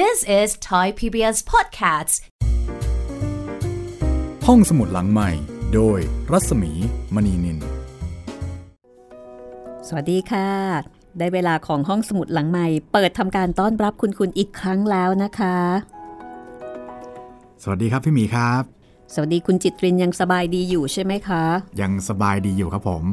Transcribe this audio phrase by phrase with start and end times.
[0.00, 2.14] This is Thai PBS Podcasts
[4.46, 5.30] ห้องสมุดหลังใหม่
[5.74, 5.98] โดย
[6.32, 6.72] รัศมี
[7.14, 7.58] มณีนิน
[9.88, 10.48] สวัสดีค่ะ
[11.18, 15.56] ได้เวลาของห้องสมุดหลังใหม่ เปิดทำการต้อนรับคุณคุณอีกครั้งแล้วนะคะ
[17.62, 18.62] สวัสดีครับพี่หมีครับ
[19.14, 21.42] สวัสดีคุณจิตรินยังสบายดีอยู่ใช่ไหมคะ
[21.80, 23.04] ยังสบายดีอยู่ครับผม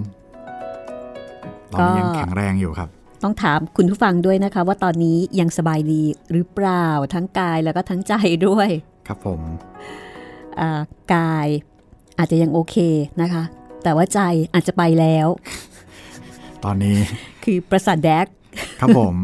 [1.71, 2.89] ตอนนี้ยังแข็งแรงอยู่ครับ
[3.23, 8.13] ต้องถามคุณผู้ฟังด้วยนะคะ ว่าตอนนี้ยังสบายดีหรือเปล่าทั้งกายแล้วก็ทั้งใจ
[8.47, 8.69] ด้วย
[9.07, 9.41] ครับผม
[10.59, 10.81] อ่า
[11.15, 11.47] กาย
[12.17, 12.75] อาจจะยังโอเค
[13.21, 13.43] นะคะ
[13.83, 14.19] แต่ว่าใจ
[14.53, 15.27] อาจจะไปแล้ว
[16.63, 16.97] ตอนนี้
[17.43, 18.27] คือประสาทแดก
[18.79, 19.15] ครับผม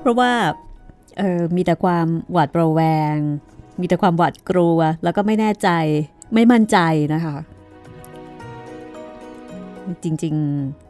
[0.00, 0.32] เพราะว่า
[1.18, 2.80] เออมีแต่ความหวาดระแว
[3.14, 3.16] ง
[3.80, 5.68] มีแต่ความหวาดกลัว แล้วก็ไม่แน่ใจ
[6.34, 6.78] ไม่มั่นใจ
[7.14, 7.36] นะคะ
[10.04, 10.34] จริง
[10.68, 10.89] ๆ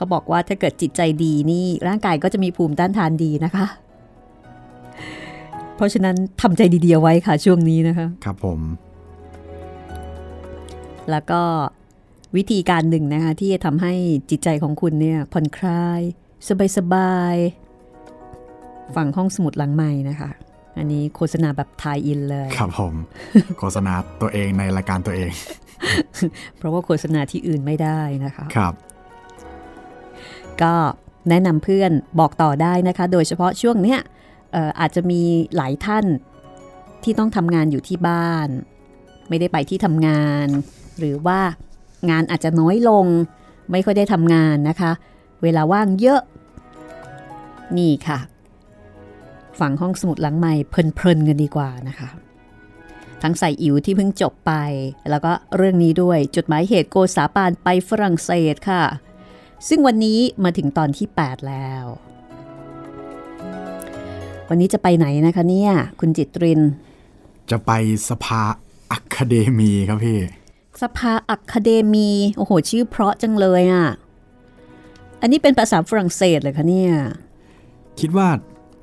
[0.00, 3.66] เขาบอกว่าถ้าเกิดจิตใจดีนี่ร่างกายก็จะมีภูมิต้านทานดีนะคะ
[5.76, 8.60] เพราะฉะนั้นทำใจดีๆเอาไว้ค่ะช่วงนี้นะคะ ครับผม
[11.10, 11.42] แล้วก็
[12.36, 13.94] วิธีการหนึ่งนะคะ ที่จะทำให้
[14.30, 16.00] จิตใจของคุณเนี่ยผ่อนคลาย
[16.76, 20.30] สบายๆฟังห้องสมุดหลังใหม่นะคะ
[20.78, 22.94] อันนี้โฆษณาแบบทายอินเลย ครับผม
[23.58, 25.30] โฆษณาตัวเองในรายการตัวเอง
[26.56, 28.74] เพราะว่าโฆษณาที่อื่นไม่ได้นะคะ ครับ
[30.62, 30.74] ก็
[31.28, 34.00] แนะนำเพื่อนบอกต่อได้นะคะ โดยเฉพาะช่วงเนี้ย
[34.54, 35.22] อออาจจะมี
[35.56, 36.04] หลายท่าน
[37.04, 38.48] ที่ต้องทำงานอยู่ที่บ้าน
[39.28, 40.46] ไม่ได้ไปที่ทำงาน
[40.98, 41.40] หรือว่า
[42.10, 43.06] งานอาจจะน้อยลง
[43.70, 44.92] ไม่ค่อยได้ทำงานนะคะ
[45.42, 46.20] เวลาว่างเยอะ
[47.78, 48.18] นี่ค่ะ
[49.60, 52.08] ฝั่งห้องสมุดหลังใหม่เพลินๆกันดีกว่านะคะ
[53.22, 54.52] ทั้งใส่อิ๋วที่เพิ่งจบไป
[55.10, 58.82] แล้วก็เรื่องนี้ด้วยจดหมายเหตุโกษาปานไปฝรั่งเศสค่ะ
[59.68, 61.84] ซึ่งวันนี้มาถึงตอนที่ 8 แล้ว
[64.48, 66.60] วันนี้จะไปไหนนะคะเนี่ย คุณจิตริน
[67.50, 67.72] จะไป
[68.08, 68.42] สภา
[68.90, 70.18] อะคาเดมีครับพี่
[70.82, 73.88] สภาอะคาเดมี โอ้โห ชื่อเพราะจังเลยอะ
[75.20, 76.92] อันนี้เป็นภาษาฝรั่งเศสเลยคะเนี่ย
[78.00, 78.28] คิดว่า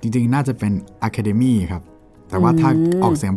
[0.02, 0.74] จริงๆ น่าจะเป็น
[1.08, 1.82] Academy ครับ
[2.30, 3.34] แต่ว่าถ้าอืมออกเสียง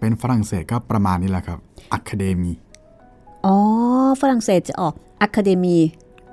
[0.00, 1.58] เป็นฝรั่งเศสก็ประมาณนี้แหละครับ
[1.98, 2.52] Academy
[3.46, 3.56] อ๋อ
[4.20, 5.76] ฝรั่งเศสจะออกอะคาเดมี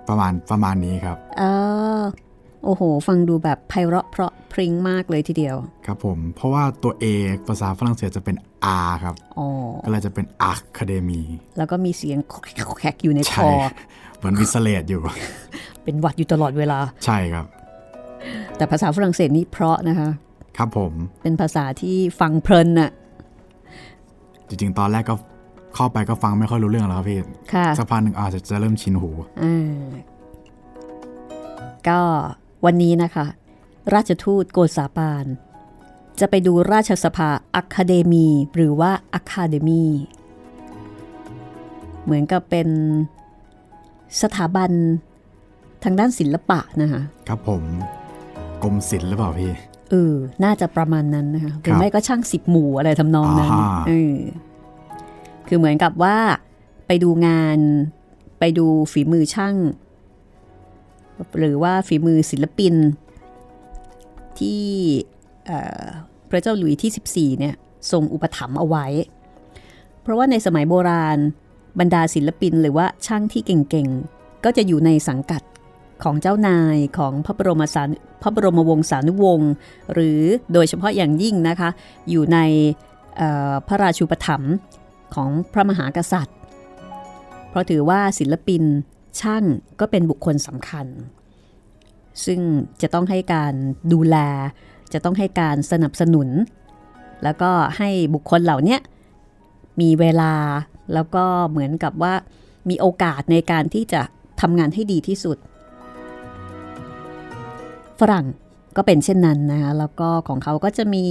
[0.09, 1.43] ประมาณประมาณนี้ครับเอ
[1.99, 2.01] อ
[2.63, 5.55] โอ้โห ฟังดูแบบไพเราะเพราะพริ้งมากเลยทีเดียว
[5.85, 7.05] ครับผม เพราะว่าตัว A
[7.47, 8.35] ภาษาฝรั่งเศสจะเป็น
[8.87, 9.47] R ครับอ๋อ
[9.83, 11.21] ก็เลยจะเป็น Academy
[11.57, 12.17] แล้วก็มีเสียง
[12.79, 13.51] แขรกๆอยู่ในคอใช่
[14.17, 14.99] เหมือนมีเสลดอยู่
[15.83, 17.45] เป็นหวัดอยู่ตลอดเวลา ใช่ครับ
[18.57, 20.09] แต่ภาษาฝรั่งเศสนี่เพราะนะคะ
[20.57, 22.91] ครับผม เป็นภาษาที่ฟังเพลินน่ะ
[24.47, 25.15] จริงๆ ตอนแรกก็
[25.75, 27.19] เข้าไปก็ฟังไม่ค่อยรู้เรื่องแล้วครับพี่
[27.53, 29.09] ค่ะสักพักหนึ่งอาจจะจะเริ่มชินหู
[29.43, 29.79] อ่า
[31.87, 31.99] ก็
[32.65, 33.25] วันนี้นะคะ
[33.93, 35.25] ราชทูตโกษาปาน
[36.19, 39.83] จะไปดูราชสภาอะคาเดมีหรือว่าอะคาเดมี
[42.03, 42.67] เหมือนกับเป็น
[44.21, 44.71] สถาบัน
[45.83, 47.61] ทางด้านศิลปะนะคะครับผม
[48.63, 49.51] กรมศิลป์หรือเปล่าพี่
[49.91, 54.15] เออ น่าจะประมาณนั้นนะคะหรืคอรับไม่ก็ช่างสิบหมู่อะไรทำนองนั้นอ่าเออ
[55.47, 56.17] คือเหมือนกับว่า
[56.87, 57.59] ไปดูงาน
[58.39, 59.55] ไปดูฝีมือช่าง
[61.37, 62.73] หรือว่าฝีมือศิลปิน
[64.39, 64.65] ที่
[66.29, 67.55] พระเจ้าหลุยส์ที่ 14เนี่ย
[67.91, 68.85] ทรงอุปถัมภ์เอาไว้
[70.01, 71.17] เพราะว่าในสมัยโบราณ
[71.79, 75.41] บรรดาศิลปินหรือว่าช่างที่เก่งๆ ก็จะอยู่ในสังกัด
[76.03, 77.89] ของเจ้านายของพระบรมสาร
[78.21, 79.51] พระบรมวงศานุวงศ์
[79.93, 80.21] หรือ
[80.53, 81.69] โดยเฉพาะอย่างยิ่งนะคะ
[82.09, 82.39] อยู่ใน
[83.67, 84.53] พระราชูปถัมภ์
[85.13, 86.37] ของพระมหากษัตริย์
[87.49, 88.63] เพราะถือว่าศิลปิน
[89.19, 89.43] ช่าง
[89.79, 90.87] ก็เป็นบุคคลสำคัญ
[92.25, 92.39] ซึ่ง
[92.81, 93.53] จะต้องให้การ
[93.93, 94.17] ดูแล
[94.93, 96.29] จะต้องให้การสนับสนุน
[97.23, 98.77] แล้วก็ให้บุคคลเหล่านี้
[99.81, 100.33] มีเวลา
[100.93, 102.13] แล้วก็เหมือนกับว่า
[102.69, 104.01] มีโอกาสในการที่จะ
[104.41, 105.37] ทำงานให้ดีที่สุด
[107.99, 108.25] ฝรั่ง
[108.75, 111.05] ก็เป็นเช่นนั้นนะคะแล้วก็ของเขาก็จะมี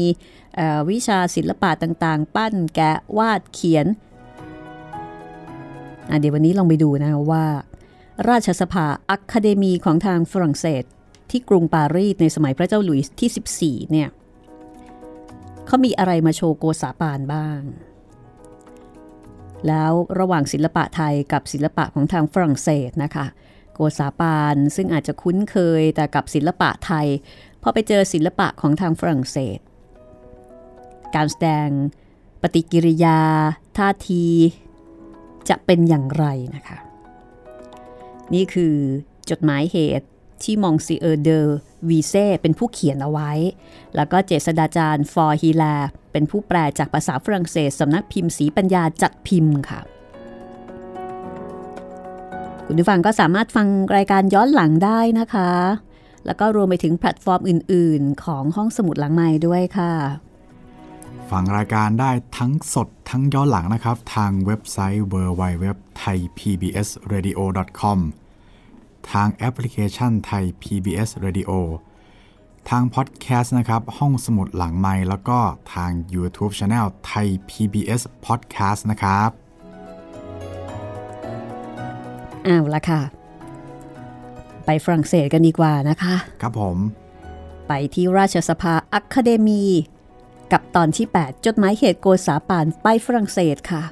[0.91, 3.87] วิชาศิลปะต่างๆ ปั้นแกะวาดเขียน
[6.21, 7.44] เดี๋ยววันนี้ลองไปดูนะคะว่า
[8.29, 10.85] ราชสภาอะคาเดมีของทางฝรั่งเศส
[11.31, 14.09] ที่กรุงปารีสในสมัยพระเจ้าหลุยส์ที่ 14 เนี่ย
[15.67, 17.61] เขามีอะไรมาโชว์โกษาปานบ้าง
[19.67, 23.27] แล้วระหว่างศิลปะไทยกับศิลปะของทางฝรั่งเศสนะคะ
[23.75, 27.06] โกษาปานซึ่งอาจจะคุ้นเคยแต่กับศิลปะไทย
[27.67, 29.59] พอไปเจอศิลปะของทางฝรั่งเศส
[31.15, 31.69] การแสดง
[32.43, 33.19] ปฏิกิริยา
[33.79, 34.25] ท่าที
[35.49, 36.79] จะเป็นอย่างไรนะคะ
[38.35, 38.75] นี่คือ
[39.31, 40.09] จดหมายเหตุ
[40.43, 41.57] ที่มองซีเออร์เดอร์
[41.89, 43.33] วีเซ่เป็นผู้เขียนเอาไว้
[43.97, 45.77] แล้วก็เจษฎาจารย์ ฟ.ฮีแลร์
[46.13, 49.81] เป็นผู้แปลจากภาษาฝรั่งเศสสำนักพิมพ์ศรีปัญญาจัดพิมพ์ค่ะ
[52.67, 53.67] คุณผู้ฟังก็สามารถฟัง
[53.97, 55.51] รายการย้อนหลังได้นะคะ
[56.26, 59.93] แล้วก็รวมไปถึงแพลตฟอร์มอื่น ๆ ของห้องสมุดหลังไม้ด้วยค่ะ
[61.31, 67.99] ฟังรายการได้ทั้งสดทั้งย้อนหลังนะครับ ทางเว็บไซต์ www.thaipbsradio.com
[69.12, 71.50] ทางแอปพลิเคชันไทย PBS Radio
[72.70, 75.38] ทางพอดแคสต์นะครับ ห้องสมุดหลังไม้แล้วก็
[75.75, 79.31] ทาง YouTube Channel ไทย PBS Podcast นะครับ
[82.47, 83.00] อ้าวละค่ะ
[84.67, 86.77] ไปฝรั่งเศสกันดีกว่านะคะ ครับผม
[87.69, 89.65] ไปที่ราชสภาอะคาเดมี
[90.53, 93.83] กับตอนที่ 8 จดหมายเหตุโกษาปานไปฝรั่งเศสค่ะ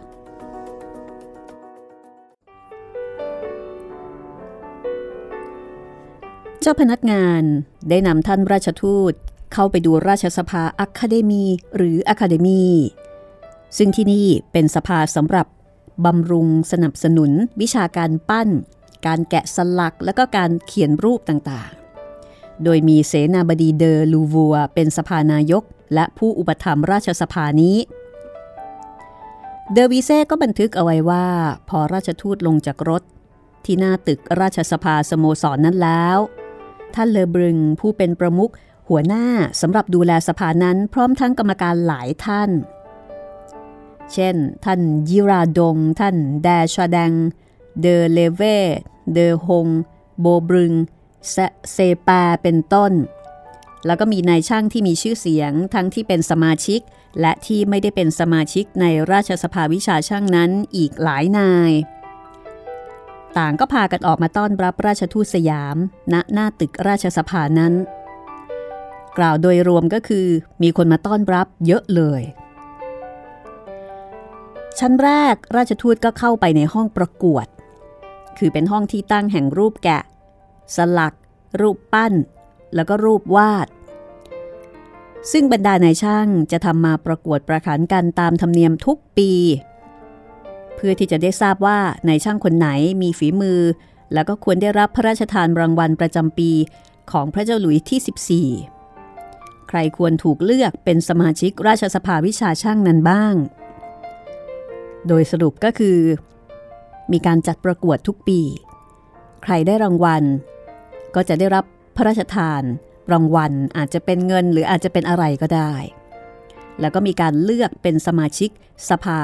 [6.60, 7.42] เจ้าพนักงาน
[7.88, 9.12] ได้นำท่านราชทูต
[9.52, 11.44] เข้าไปดูราชสภาอะคาเดมี
[11.76, 12.62] หรืออะคาเดมี
[13.76, 15.46] ซึ่งที่นี่เป็นสภาสำหรับ
[16.04, 17.30] บำรุงสนับสนุน
[17.60, 18.48] วิชาการปั้น
[19.06, 25.62] การแกะสลักและก็การเขียนรูปต่างๆ โดยมีเสนาบดีเดอลูวัว เป็นสภานายก
[25.94, 27.76] และผู้อุปถัมภ์ราชสภานี้
[29.72, 31.26] เดอวีเซ่ก็บันทึกเอาไว้ว่า
[31.68, 33.02] พอราชทูตลงจากรถ
[33.64, 36.18] ที่หน้าตึกราชสภาสโมสรนนั้นแล้ว
[36.94, 38.52] ท่านเลอบรึงผู้เป็นประมุข
[38.88, 39.24] หัวหน้า
[39.60, 42.50] สำหรับดูแลสภานั้นพร้อมทั้งกรรมการหลายท่าน
[44.12, 47.12] เช่น ท่านยิราดง ท่านแดชาดัง
[47.80, 48.42] เดอเลเว
[49.12, 49.68] เดอฮง
[50.20, 50.74] โบบรึง
[51.30, 51.36] เซ
[51.72, 52.92] เซปาเป็นต้น
[53.86, 56.80] แล้วก็มีนายช่างที่มีชื่อเสียงทั้งที่เป็นสมาชิก
[57.20, 61.72] และที่ไม่ได้เป็นสมาชิกในราชสภาวิชาช่างนั้นอีกหลายนาย
[63.36, 65.76] ต่างก็พากันออกมาต้อนรับราชทูตสยาม
[66.12, 67.72] ณหน้าตึกราชสภานั้น
[69.18, 70.26] กล่าวโดยรวมก็คือ
[70.62, 72.22] มีคนมาต้อนรับเยอะเลย
[74.78, 77.46] ชั้นแรกราชทูตก็เข้าไปในห้องประกวด
[78.44, 80.02] คือเป็นห้องที่ตั้งแห่งรูปแกะ
[80.76, 81.14] สลัก
[81.60, 82.12] รูปปั้น
[82.74, 83.68] แล้วก็รูปวาด
[85.32, 89.30] ซึ่งบรรดานายช่างจะทำมาประกวดประขันกันตามธรรมเนียมทุกปี
[90.74, 91.78] เพื่อที่จะได้ทราบว่า
[92.08, 92.68] นายช่างคนไหน
[93.02, 93.60] มีฝีมือ
[94.12, 96.50] แล้วก็ควรได้รับพระราชทานรางวัลประจำปี
[97.12, 103.34] ของพระเจ้าหลุยที่ 14 ใครควรถูกเลือกเป็นสมาชิกราชสภาวิชาช่างนั้นบ้าง
[105.08, 105.98] โดยสรุปก็คือ
[107.12, 108.40] มีการจัดประกวดทุกปี
[109.42, 110.22] ใครได้รางวัล
[111.14, 111.64] ก็จะได้รับ
[111.96, 112.62] พระราชทาน
[113.12, 115.72] รางวัลอาจจะเป็นเงินหรืออาจจะเป็นอะไรก็ได้
[116.80, 118.50] แล้วก็มีการเลือกเป็นสมาชิก
[118.90, 119.20] สภา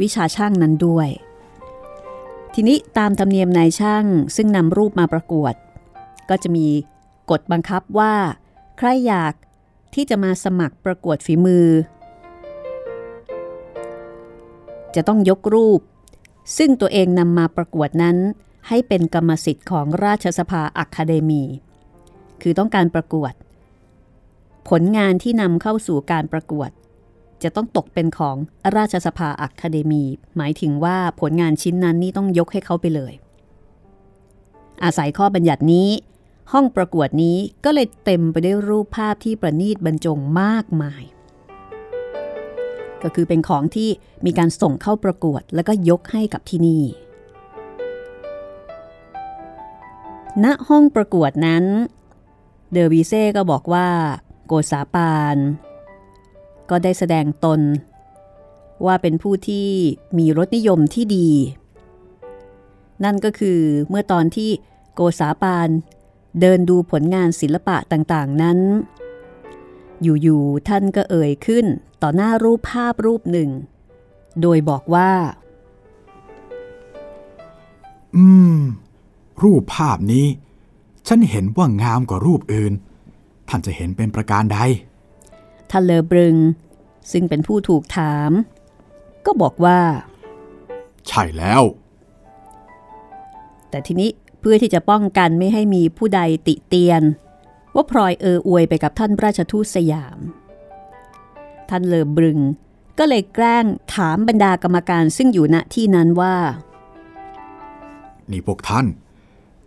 [0.00, 1.08] วิชาช่างนั้นด้วย
[2.54, 4.06] ทีนี้ตามธรรมเนียมนายช่าง
[4.36, 5.54] ซึ่งนำรูปมาประกวด
[6.30, 6.66] ก็จะมี
[7.30, 8.14] กฎบังคับว่า
[8.78, 9.34] ใครอยาก
[9.94, 11.66] ที่จะมาสมัครประกวดฝีมือ
[14.94, 15.80] จะต้องยกรูป
[16.56, 18.16] ซึ่งตัวเองนำมาประกวดนั้น
[18.68, 21.42] ให้เป็นกรรมสิทธิ์ของราชสภาอะคาเดมี
[22.42, 23.32] คือต้องการประกวด
[24.68, 26.70] ผลงานที่นำเข้าสู่การประกวด
[27.42, 28.36] จะต้องตกเป็นของ
[28.76, 30.02] ราชสภาอะคาเดมี
[30.36, 33.12] หมายถึงว่าผลงานชิ้นนั้นนี่ต้องยกให้เขาไปเลย
[34.84, 35.88] อาศัยข้อบัญญัตินี้
[36.52, 41.02] ห้องประกวดนี้ก็เลยเต็มไปด้วยรูปภาพที่ประณีตบรรจงมากมาย
[43.02, 43.88] ก็คือเป็นของที่
[44.24, 46.82] มีการส่งเข้าประกวด แล้วก็ยกให้กับที่นี่
[50.44, 51.64] ณห้องประกวดนั้น
[52.72, 53.88] เดอวีเซ่ก็บอกว่า
[54.46, 55.36] โกษาปาน
[56.70, 57.60] ก็ได้แสดงตน
[58.86, 59.68] ว่าเป็นผู้ที่
[60.18, 61.28] มีรสนิยมที่ดี
[63.04, 64.50] นั่นก็คือเมื่อตอนที่
[64.94, 65.68] โกษาปาน
[66.40, 68.58] เดินดูผลงานศิลปะต่างๆนั้น
[70.02, 71.66] อยู่ๆท่านก็เอ่ยขึ้น
[72.02, 73.50] ต่อหน้ารูปภาพรูปหนึ่ง
[74.40, 75.12] โดยบอกว่า
[78.16, 78.58] อืม
[79.42, 80.26] รูปภาพนี้
[81.08, 82.72] ฉันเห็นว่างามกว่ารูปอื่น
[83.48, 84.58] ท่านจะเห็นเป็นประการใด
[85.70, 86.36] ท่านเลอบรึง
[87.12, 88.30] ซึ่งเป็นผู้ถูกถาม
[89.26, 89.80] ก็บอกว่า
[91.08, 91.62] ใช่แล้ว
[93.70, 97.02] แต่ทีนี้เพื่อที่จะป้องกันไม่ให้มีผู้ใดติเตียน
[97.74, 100.18] ว่าพลอยเอออวยไปกับท่านราชทูตสยาม
[101.68, 102.40] ท่านเลอบรึง
[102.98, 103.64] ก็เลยแกล้ง
[103.94, 106.36] ถามบรรดากรรมการซึ่งอยู่ณที่นั้นว่า
[108.30, 108.86] นี่พวกท่าน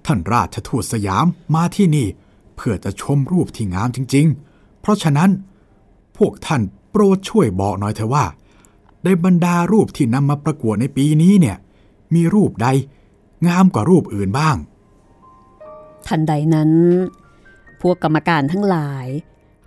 [0.06, 2.08] ท่านราชทูตสยามมาที่นี่
[2.56, 5.30] เพื่อจะชมรูปที่งามจริง ๆ เพราะฉะนั้น
[6.18, 8.26] พวกท่านโปรดช่วยบอกหน่อยเถอะว่า
[9.04, 11.58] ในบรรดารูปที่นำมาประกวดในปีนี้เนี่ย
[12.14, 12.68] มีรูปใด
[13.48, 14.56] งามกว่ารูปอื่นบ้าง
[16.08, 16.72] ทันใดนั้น
[17.25, 17.25] พ
[17.90, 19.08] วกกรรมการทั้งหลาย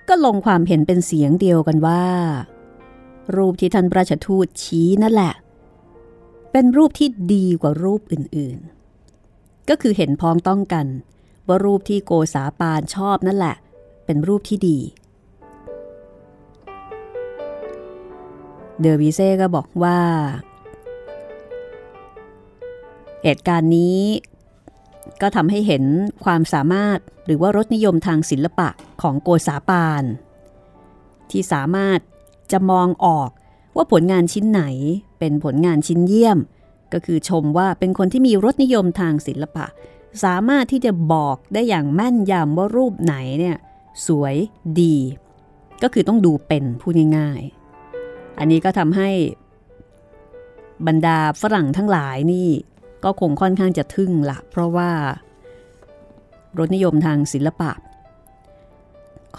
[0.09, 2.05] ก็ลงความเห็นเป็นเสียงเดียวกันว่า
[3.37, 5.35] รูปที่ท่านราชทูตชี้นั่นแหละ
[6.53, 10.87] เป็นรูปที่ดีกว่ารูปอื่นๆ ก็คือเห็นพ้องต้องกัน
[11.47, 13.57] ว่ารูปที่โกษาปานชอบนั่นแหละ
[14.05, 14.79] เป็นรูปที่ดี
[18.81, 19.99] เดอวิเซ่ก็บอกว่า
[23.23, 24.01] เหตุการณ์นี้
[25.21, 25.85] ก็ทำให้เห็น
[26.25, 28.69] ความสามารถหรือว่ารสนิยมทางศิลปะ
[29.03, 30.05] ของโกษาปาน
[31.31, 31.99] ที่สามารถ
[32.53, 33.31] จะมองออก
[33.77, 34.63] ว่าผลงานชิ้นไหน
[35.19, 36.39] เป็นผลงานชิ้นเยี่ยม
[36.93, 39.67] ก็คือชมว่าเป็นคนที่มีรสนิยมทางศิลปะ
[40.25, 43.57] สามารถที่จะบอกได้อย่างแม่นยำว่ารูปไหนเนี่ย
[44.07, 44.35] สวย
[44.81, 44.97] ดี
[45.83, 49.11] ก็คือต้องดูเป็นพูดง่ายๆ อันนี้ก็ทำให้
[50.87, 52.49] บรรดาฝรั่งทั้งหลายนี่
[53.05, 54.91] ก็คงค่อนข้างจะทึ่งละเพราะว่า
[56.59, 57.73] รสนิยมทางศิลปะ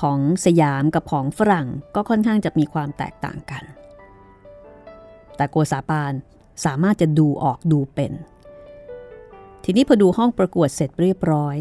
[0.01, 3.63] ของสยามกับของฝรั่งก็ค่อนข้างจะมีความแตกต่างกัน
[5.35, 6.13] แต่โกษาปาน
[6.65, 8.11] สามารถจะดูออกดูเป็น
[9.63, 11.55] ทีนี้พอดูห้องประกวดเสร็จเรียบร้อย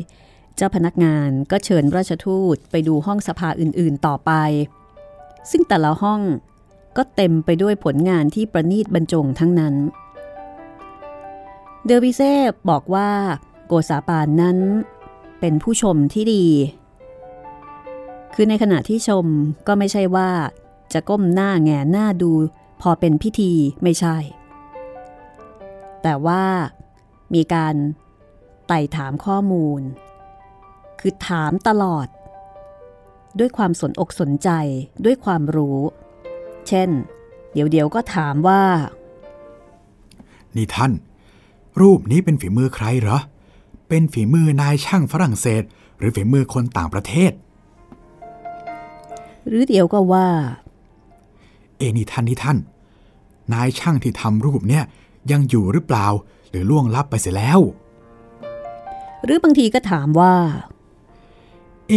[0.56, 4.32] เจ้าพนักงานก็เชิญราชทูตไปดูห้องสภาอื่นๆต่อไป
[5.50, 6.20] ซึ่งแต่ละห้อง
[6.96, 9.74] ก็เต็มไปด้วยผลงานที่ประณีตบรรจงทั้งนั้น
[11.84, 12.32] เดอวิเซ่
[12.70, 13.10] บอกว่า
[13.66, 14.58] โกษาปานนั้น
[15.40, 16.46] เป็นผู้ชมที่ดี
[18.34, 19.26] คือในขณะที่ชม
[19.66, 20.30] ก็ไม่ใช่ว่า
[20.92, 22.32] จะก้มหน้าแงหน้าดู
[22.82, 24.16] พอเป็นพิธีไม่ใช่
[26.02, 26.44] แต่ว่า
[27.34, 27.74] มีการ
[28.68, 29.80] ไต่ถามข้อมูล
[31.00, 32.06] คือถามตลอด
[33.38, 34.50] ด้วยความสนอกสนใจ
[35.04, 35.78] ด้วยความรู้
[36.68, 36.88] เช่น
[37.52, 38.62] เดี๋ยวเดี๋ยวก็ถามว่า
[40.56, 40.92] นี่ท่าน
[41.80, 43.18] รูปนี้เป็นฝีมือใครเหรอ
[43.88, 45.62] เป็นฝีมือนายช่างฝรั่งเศส
[45.98, 47.32] หรือฝีมือคนต่างประเทศ
[49.46, 50.28] หรือเดี๋ยวก็ว่า
[51.76, 52.58] เอนี่ท่านนี่ท่าน
[53.52, 54.84] นายช่างที่ทำรูปเนี่ย
[55.30, 56.06] ยังอยู่หรือเปล่า
[56.50, 57.60] หรือล่วงลับไปเสียแล้ว
[59.24, 60.34] หรือบางทีก็ถามว่า
[61.88, 61.92] เอ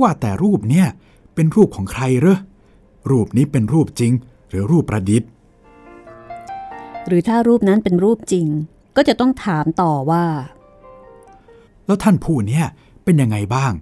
[0.00, 0.86] ว่าแต่รูปเนี่ย
[1.34, 2.38] เป็นรูปของใครเหรอ
[3.10, 4.12] รูปนี้เป็นรูปจริง
[4.48, 5.28] หรือรูปประดิษฐ์
[7.06, 8.46] หรือถ้ารูปนั้นเป็นรูปจริง
[8.96, 10.24] ก็จะต้องถามต่อว่า
[11.86, 12.62] แล้วท่านผู้นี้
[13.04, 13.72] เป็นยังไงบ้าง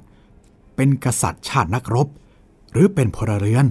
[0.76, 2.08] เป็นกษัตริย์ชาตินักรบ
[2.72, 3.66] หรือเป็นพลเรือน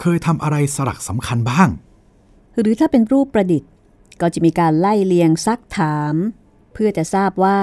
[0.00, 1.68] เคยทำอะไรสลักสำคัญบ้าง
[2.60, 3.70] หรือถ้าเป็นรูปประดิษฐ์
[4.20, 6.14] ก็จะมีการไล่เลียงซักถาม
[6.72, 7.60] เพื่อจะทราบว่า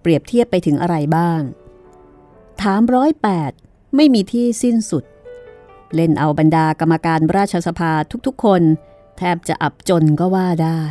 [0.00, 1.40] เปรียบเทียบไปถึงอะไรบ้าง
[2.62, 3.52] ถามร้อยแปด
[3.96, 5.04] ไม่มีที่สิ้นสุด
[5.94, 7.92] เล่นเอาบรรดากรรมการราชสภา
[8.26, 8.62] ทุกๆคน
[9.18, 10.82] แทบจะอับจนก็ว่าได้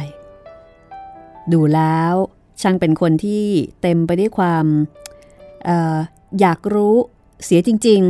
[1.54, 2.14] ดูแล้ว
[2.62, 3.46] ช่างเป็นคนที่
[3.82, 4.66] เต็มไปด้วยความ
[5.68, 5.70] อ
[6.42, 6.96] อยากรู้
[7.44, 8.02] เสียจริง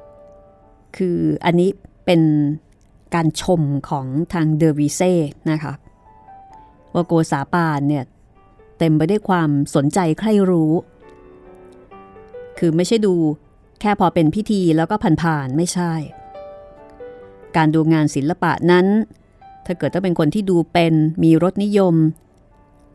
[0.00, 1.70] ๆ คืออันนี้
[2.06, 2.20] เป็น
[3.14, 5.12] การชมของทางเดอวิเซ่
[5.50, 5.72] นะคะ
[6.94, 8.04] ว่าโกษาปานเนี่ย
[8.78, 10.72] เต็มไปด้วยความสนใจใคร่รู้
[12.58, 13.14] คือไม่ใช่ดู
[13.80, 15.92] แค่พอเป็นพิธีแล้วก็ผ่านๆไม่ใช่
[17.56, 18.86] การดูงานศิลปะนั้น
[19.72, 21.94] ถ้าเกิดต้องเป็นคนที่ดูเป็นมีรสนิยม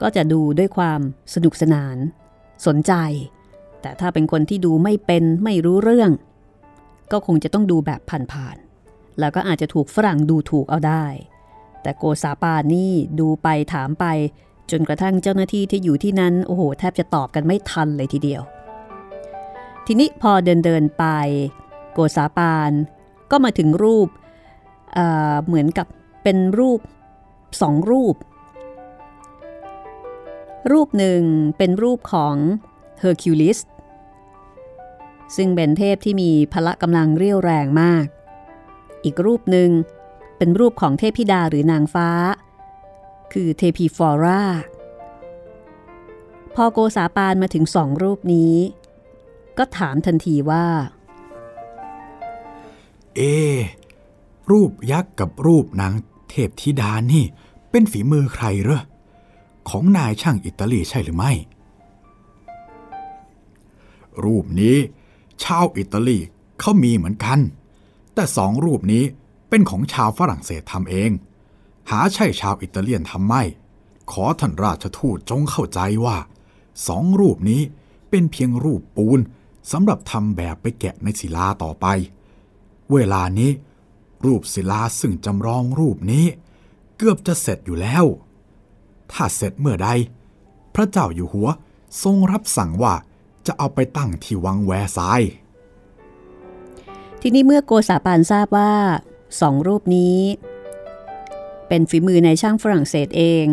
[0.01, 0.99] ก็จะดูด้วยความ
[1.33, 1.97] สนุกสนาน
[2.65, 2.93] สนใจ
[3.81, 6.11] แต่ถ้าเป็นคนที่ดูไม่เป็นไม่รู้เรื่อง
[7.11, 8.01] ก็คงจะต้องดูแบบ
[8.31, 11.05] ผ่านๆแล้วก็อาจจะถูกฝรั่งดูถูกเอาได้
[11.81, 14.05] แต่โกษาปานนี่ดูไปถามไป
[14.71, 18.41] จนกระทั่งเจ้าหน้าที่ที่อยู่ที่นั้น โอ้โห แทบจะตอบกันไม่ทันเลยทีเดียว
[19.85, 21.05] ทีนี้พอเดินเดินไป
[21.93, 22.71] โกษาปาน
[23.31, 24.07] ก็มาถึงรูป
[25.47, 25.87] เหมือนกับ
[26.27, 26.79] เป็นรูป
[27.61, 28.15] สองรูป
[30.71, 31.21] รูปหนึ่ง
[31.57, 32.35] เป็นรูปของ
[32.99, 33.57] เฮอร์คิวลิส
[35.35, 38.05] ซึ่งเป็นเทพที่มีพละกำลังเรี่ยวแรงมาก
[39.03, 39.69] อีกรูปหนึ่ง
[40.37, 42.09] เป็นรูปของเทพธิดาหรือนางฟ้า
[43.33, 44.43] คือเทพีฟอร่า
[46.55, 48.55] พอโกษาปานมาถึงสองรูปนี้
[49.57, 50.65] ก็ถามทันทีว่า
[53.15, 53.21] เอ
[54.51, 55.93] รูปยักษ์กับรูปนาง
[56.29, 57.25] เทพธิดานี่
[57.71, 58.81] เป็นฝีมือใครเหรอ
[59.69, 61.31] ของนายช่างอิตาลีใช่หรือไม่
[64.23, 64.77] รูปนี้
[65.43, 66.17] ชาวอิตาลี
[66.59, 67.39] เขามีเหมือนกัน
[68.13, 69.03] แต่สองรูปนี้
[69.49, 71.11] เป็นของชาวฝรั่งเศสทำเอง
[71.89, 73.43] หาใช่ชาวอิตาเลียนทำไม่
[74.11, 76.17] ขอท่านราชทูตจงเข้าใจว่า
[76.87, 77.61] สองรูปนี้
[78.09, 79.19] เป็นเพียงรูปปูน
[79.71, 81.85] สำหรับทำแบบไปแกะในศิลาต่อไป
[82.93, 83.51] เวลานี้
[84.25, 86.25] รูปศิลาซึ่งจำลองรูปนี้
[86.97, 88.05] เกือบจะเสร็จอยู่แล้ว
[89.11, 89.89] ถ้าเสร็จเมื่อใด
[90.75, 91.49] พระเจ้าอยู่หัว
[92.03, 92.93] ทรงรับสั่งว่า
[93.45, 95.31] จะเอาไปตั้งที่วังแวร์ซายน์
[97.21, 98.73] ทีนี้เมื่อโกษาปานทราบว่า
[99.41, 100.17] สองรูปนี้
[101.67, 103.45] เป็นฝีมือในช่างฝรั่งเศสเอง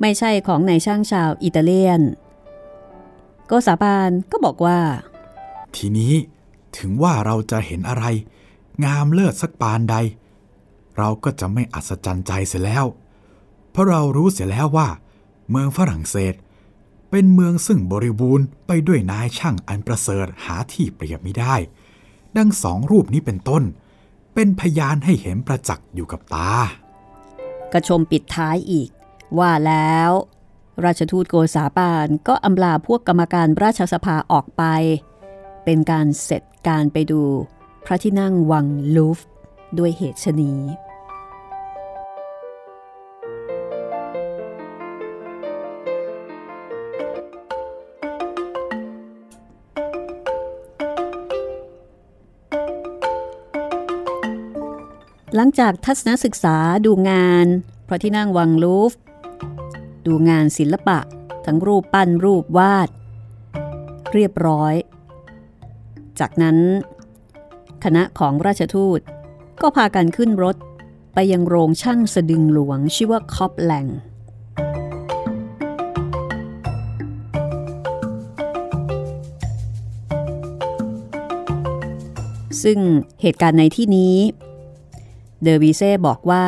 [0.00, 2.00] ไม่ใช่ของนายช่างชาวอิตาเลียน
[3.46, 4.78] โกษาปานก็บอกว่า
[5.76, 6.14] ทีนี้
[6.76, 8.04] ถึงว่าเราจะเห็นอะไร
[8.84, 9.96] งามเลิศสักปานใด
[10.96, 12.84] เราก็จะไม่อัศจรรย์ใจเสียแล้ว
[13.70, 14.88] เพราะเรารู้เสียแล้วว่า
[15.50, 16.34] เมืองฝรั่งเศส
[17.10, 21.54] เป็นเมืองซึ่งบริบูรณ์ไปด้วยนายช่างอันประเสริฐหาที่เปรียบไม่ได้
[22.36, 23.62] ดังสองรูปนี้เป็นต้น
[24.34, 26.52] เป็นพยานให้เห็นประจักษ์อยู่กับตา
[27.72, 28.88] กระชมปิดท้ายอีก
[29.38, 30.10] ว่าแล้ว
[30.84, 34.62] ราชทูตโกษาปานก็อำลาพวกกรรมการราชสภาออกไป
[35.64, 37.22] เป็นการเสร็จการไปดู
[37.88, 39.18] พระที่นั่งวังลูฟ
[39.78, 40.52] ด้วยเหตุชนี
[55.34, 57.46] หลังจากทัศนศึกษาดูงาน
[57.88, 58.92] พระที่นั่งวังลูฟ
[60.06, 60.98] ดูงานศิลปะ
[61.46, 62.88] ทั้งรูปปั้นรูปวาด
[64.12, 64.74] เรียบร้อย
[66.20, 66.58] จากนั้น
[67.90, 69.00] คณะของราชทูต
[69.60, 70.56] ก็พากันขึ้นรถ
[71.14, 73.86] ไปยังโรงช่างสะดึงหลวงชื่อว่าคอปแลง
[82.62, 82.78] ซึ่ง
[83.22, 84.16] เหตุการณ์ในที่นี้
[85.42, 86.46] เดอวีเซ่บอกว่า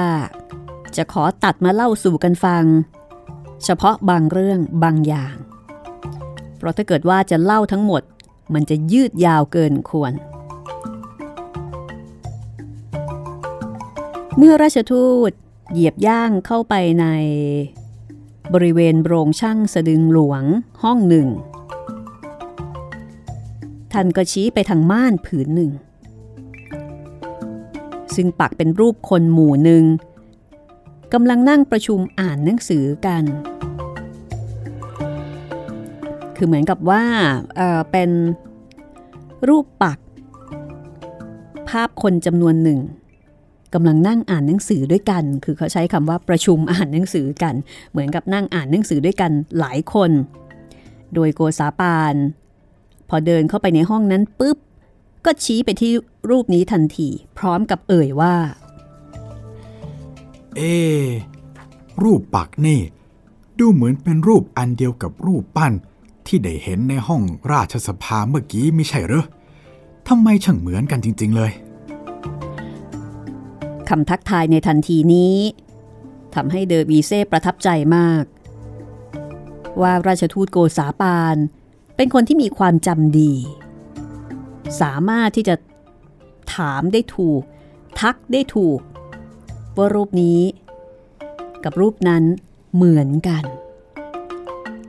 [0.97, 2.65] จะขอตัดมาเล่าสู่กันฟัง
[3.65, 5.35] เฉพาะบางเรื่องบางอย่าง
[6.57, 8.03] เพราะถ้าเกิดว่าจะเล่าทั้งหมด
[8.55, 10.15] มันจะยืดยาวเกินควร
[14.41, 15.33] เมื่อราชทูต
[15.73, 17.07] เหยียบย่างเข้าไปใน
[18.55, 20.45] บริเวณโรงช่างสะดึงหลวง
[20.83, 21.29] ห้องหนึ่ง
[23.93, 25.71] ท่านก็ชี้ไปทางม่านผืนหนึ่ง
[28.15, 29.85] ซึ่งปักเป็นรูปคนหมู่หนึ่ง
[31.13, 33.25] กำลังนั่งประชุมอ่านหนังสือกัน
[36.37, 37.05] คือเหมือนกับว่า
[37.57, 38.11] เเป็น
[39.49, 39.99] รูปปัก
[41.69, 42.81] ภาพคนจำนวนหนึ่ง
[43.75, 47.55] กำลังนั่งอ่านหนังสือด้วยกัน คือเขาใช้คำว่าประชุมอ่านหนังสือกัน
[47.91, 50.11] เหมือนกับนั่งอ่านหนังสือด้วยกันหลายคน
[51.15, 52.15] โดยโกษาปาน
[53.09, 54.59] พอเดินเข้าไปในห้องนั้นปุ๊บ
[55.25, 55.93] ก็ชี้ไปที่
[56.31, 58.35] รูปนี้ทันที พร้อมกับเอ่ยว่า
[60.57, 60.61] เอ
[62.03, 62.81] รูปปักนี่
[63.59, 65.73] ดูเหมือนเป็นรูปอันเดียวกับรูปปั้น
[66.27, 69.25] ที่ได้เห็นในห้องราชสภาเมื่อกี้ไม่ใช่หรอ
[70.09, 71.53] ทำไมช่างเหมือนกันจริง ๆ เลย
[73.89, 75.37] คำทักทายในทันทีนี้
[76.35, 78.25] ทำให้เดอวีเซ่ประทับใจมาก
[79.81, 81.37] ว่าราชทูตโกษาปาน
[81.97, 83.35] เป็นคนที่มีความจำดี
[84.81, 85.55] สามารถที่จะ
[86.55, 87.43] ถามได้ถูก
[88.01, 88.81] ทักได้ถูก
[89.77, 90.41] ว่ารูปนี้
[91.65, 92.25] กับรูปนั้น
[92.75, 93.45] เหมือนกัน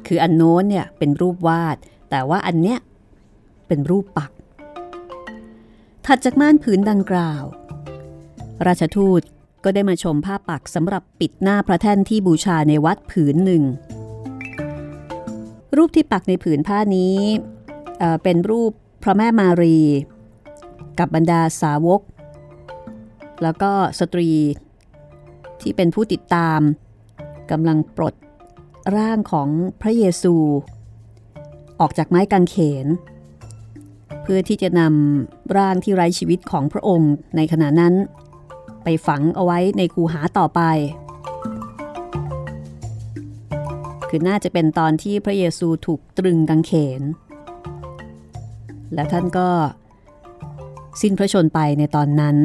[0.07, 1.77] คืออันโน้นเนี่ยเป็นรูปวาด
[2.09, 2.79] แต่ว่าอันเนี้ย
[3.67, 4.31] เป็นรูปปัก
[6.05, 7.43] ถัดจากม่านผืนดังกล่าว
[8.67, 9.21] ราชทูต
[9.63, 13.63] ก็ได้มาชมผ้าปักสำหรับปิดหน้าพระแท่นที่บูชาในวัดผืนหนึ่ง
[15.77, 17.15] รูปที่ปักในผืนผ้านี้
[17.99, 18.71] เเป็นรูป
[19.03, 19.77] พระแม่มารี
[20.99, 22.01] กับบรรดาสาวก
[23.43, 24.29] แล้วก็สตรี
[25.61, 26.59] ที่เป็นผู้ติดตาม
[27.51, 28.15] กำลังปลด
[28.97, 29.49] ร่างของ
[29.81, 30.35] พระเยซู
[31.79, 32.87] ออกจากไม้กางเขน
[34.23, 37.93] เพื่อที่จะนำร่างที่ไร้ชีวิตของพระองค์ในขณะนั้น
[38.83, 40.61] ไปฝังเอาไว้ในคูหาต่อไป
[44.09, 47.01] คือน่าจะเป็นตอนที่พระเยซูถูกตรึงกางเขน
[48.93, 49.49] และท่านก็
[51.01, 52.37] สิ้นพระชนไปในตอนนั้น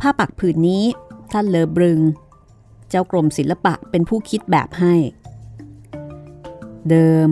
[0.00, 0.84] ผ้าปักผืนนี้
[1.32, 2.00] ท่านเลอบรึง
[2.90, 4.94] เจ้ากรมศิลปะเป็นผู้คิดแบบให้
[6.90, 7.28] เดิม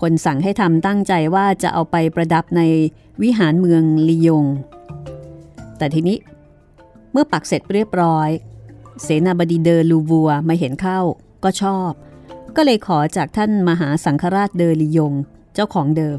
[0.00, 2.62] คนสั่งให้ทำตั้งใจว่าจะเอาไปประดับใน
[3.22, 4.44] วิหารเมืองลียง
[5.78, 6.16] แต่ทีนี้
[7.12, 8.30] เมื่อปักเสร็จเรียบร้อย
[9.02, 11.00] เสนาบดีเดอลูวัวมาเห็นเข้า
[11.44, 11.90] ก็ชอบ
[12.56, 15.12] ก็เลยขอจากท่านมหาสังฆราชเดอลียง
[15.54, 16.18] เจ้าของเดิม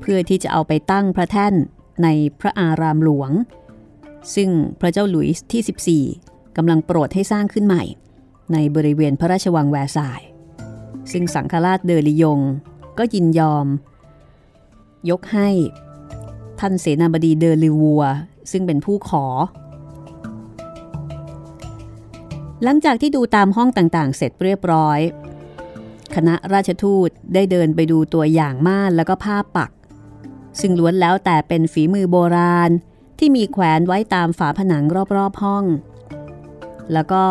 [0.00, 1.54] เพื่อที่จะเอาไปตั้งพระแท่น
[2.02, 2.08] ใน
[2.40, 3.30] พระอารามหลวง
[4.34, 7.82] ซึ่งพระเจ้าหลุยส์ที่ 14กำลังโปรดให้สร้างขึ้นใหม่
[8.52, 10.20] ในบริเวณพระราชวังแวร์ซาย
[11.12, 12.40] ซึ่งสังฆราชเดอลิยง
[12.98, 13.66] ก็ยินยอม
[15.10, 15.50] ยกให้
[16.60, 18.02] ท่านเสนาบดีเดอลิวัว
[18.50, 19.24] ซึ่งเป็นผู้ขอ
[22.64, 25.00] หลังจากที่ดูตามห้องต่างๆ เสร็จเรียบร้อย
[26.14, 29.70] คณะราชทูตได้เดินไปดูตัวอย่างม่านแล้วก็ผ้าปัก
[30.60, 32.70] ซึ่งล้วนแล้วแต่เป็นฝีมือโบราณ
[33.18, 34.84] ที่มีแขวนไว้ตามฝาผนัง
[35.16, 35.64] รอบๆห้อง
[36.92, 37.24] แล้วก็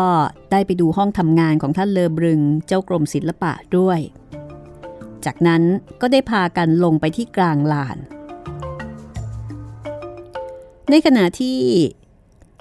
[0.50, 3.98] ได้ไปดูห้องทำงานของท่านเลอบรึงเจ้ากรมศิลปะด้วย
[5.24, 5.62] จากนั้น
[6.00, 7.98] ก็ได้พากันลงไปที่กลางลาน
[10.90, 11.58] ในขณะที่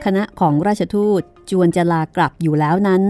[0.03, 3.03] คณะของราชทูตจวนจะลากลับอยู่แล้วนั้น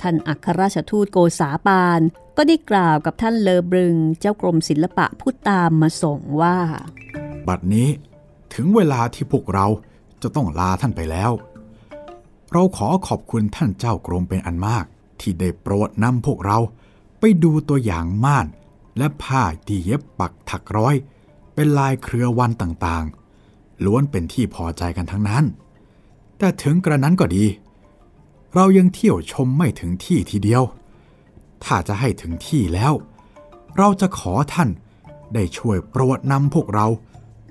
[0.00, 2.00] ท่านอัครราชทูตโกษาปาน
[2.36, 6.56] ก็ได้กล่าวกับท่านเลอบรึงเจ้ากรมศิลปะผู้ตามมาส่งว่า
[7.48, 7.88] บัดนี้
[8.54, 9.66] ถึงเวลาที่พวกเรา
[10.22, 11.30] จะต้องลาท่านไปแล้ว
[12.52, 14.84] เราขอขอบคุณท่านเจ้ากรมเป็นอันมาก
[15.20, 16.58] ที่ได้โปรดนำพวกเรา
[17.20, 18.46] ไปดูตัวอย่างม่าน
[18.98, 20.94] และผ้าที่เย็บปักถักร้อย
[21.54, 25.44] เป็นลายเครือวันต่างๆ ล้วนเป็นที่พอใจกันทั้งนั้น
[26.38, 27.44] แต่ถึงกระนั้นก็ดี
[28.54, 30.62] เรายังเที่ยวชมไม่ถึงที่ทีเดียว
[31.64, 32.92] ถ้าจะให้ถึงที่แล้ว
[33.76, 34.68] เราจะขอท่าน
[35.34, 36.86] ได้ช่วยโปรดนำพวกเรา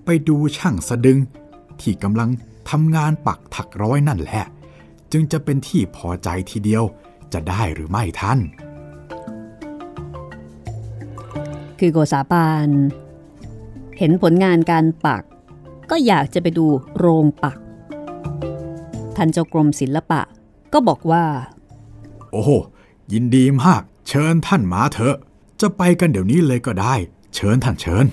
[0.06, 1.20] ไปดูช่างสะดึง
[1.82, 2.30] ที่กำลัง
[2.70, 4.44] ทำงานปักถักร้อยนั่นแหละ
[5.12, 6.84] จึงจะเป็นที่พอใจทีเดียว
[7.34, 8.40] จะได้หรือไม่ท่าน
[11.80, 12.70] คือโกษาปาน
[13.98, 15.24] เห็นผลงานการปัก
[15.90, 16.66] ก็อยากจะไปดู
[16.98, 17.58] โรงปัก
[19.18, 20.22] ท่านเจ้ากรมศิลปะ
[20.74, 21.26] ก็บอกว่า
[22.32, 22.50] โอ้โห
[23.14, 25.16] ยินดีมาก เชิญท่านมาเถอะ
[25.62, 26.94] จะไปกันเดี๋ยวนี้เลยก็ได้
[27.36, 28.06] เชิญท่านเชิญ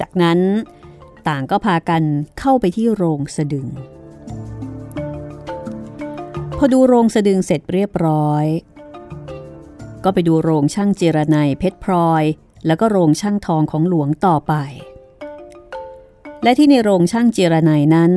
[0.00, 0.38] จากนั้น
[1.28, 2.02] ต่างก็พากัน
[2.38, 3.66] เข้าไปที่โรงสะดึง
[6.58, 8.44] พอดูโรงสะดึงเสร็จเรียบร้อย
[10.04, 12.24] ก็ไปดูโรงช่างเจรไนเพชรพลอย
[12.66, 14.54] แล้วก็โรงช่างทองของหลวงต่อไป
[16.44, 18.12] และที่ในโรงช่างเจรไนนั้น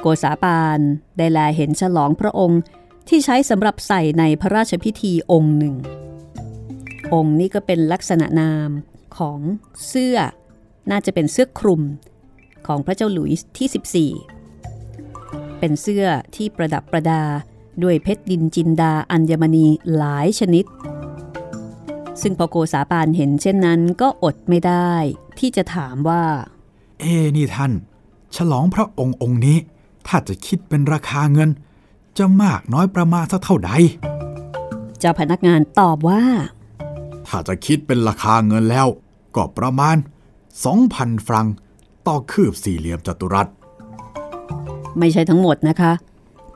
[0.00, 0.80] โกษาปาน
[1.16, 2.60] ได้แลเห็นฉลองพระองค์
[3.08, 5.74] ที่ใช้สำหรับใส่ในพระราชพิธีองค์หนึ่ง
[7.14, 8.70] องค์นี้ก็เป็นลักษณะนาม
[9.18, 9.38] ของ
[9.88, 10.16] เสื้อ
[10.90, 11.82] น่าจะเป็นเสื้อคลุม
[12.66, 16.04] ของพระเจ้าหลุยส์ที่ 14 เป็นเสื้อ
[16.36, 17.22] ที่ประดับประดา
[17.82, 20.64] ด้วยเพชรดินจินดาอัญมณีหลายชนิด
[22.22, 24.92] ซึ่งพอโกษาปานเห็นเช่นนั้นก็อดไม่ได้
[25.38, 26.24] ที่จะถามว่า
[27.04, 27.72] เอ้นี่ท่าน
[28.36, 29.58] ฉลองพระองค์องค์นี้
[30.06, 31.50] ถ้าจะคิดเป็นราคาเงิน
[32.18, 33.70] จะมากน้อยประมาณสักเท่าใด
[34.98, 36.22] เจ้าพนักงานตอบว่า
[37.26, 38.86] ถ้าจะคิดเป็นราคาเงินแล้ว
[39.36, 39.96] ก็ประมาณ
[40.62, 41.46] 2,000 ฟรัง
[42.06, 43.48] ต่อคืบสี่เหลี่ยมจัตุรัส
[44.98, 45.92] ไม่ใช่ทั้งหมดนะคะ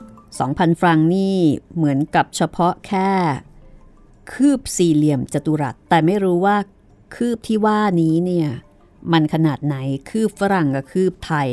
[0.09, 1.37] 2,000 ฟรังนี่
[1.75, 3.11] เหมือนกับเฉพาะแค่
[4.33, 6.57] คืบสี่เหลี่ยมจัตุรัส แต่ไม่รู้ว่า
[7.15, 8.49] คืบที่ว่านี้เนี่ย
[9.13, 9.77] มันขนาดไหน
[10.11, 11.49] คืบฝรั่งกับคืบไทย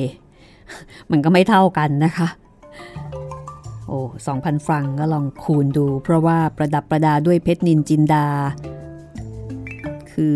[1.11, 2.27] มันก็ไม่เท่ากันนะคะ
[3.87, 3.99] โอ้
[4.33, 8.27] 2,000ฟรังก็ลองคูณดู เพราะว่าประดับประดาด้วยเพชรนินจินดา
[10.11, 10.35] คือ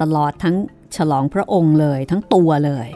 [0.00, 0.56] ตลอดทั้ง
[0.96, 2.88] ฉลองพระองค์เลยทั้งตัวเลย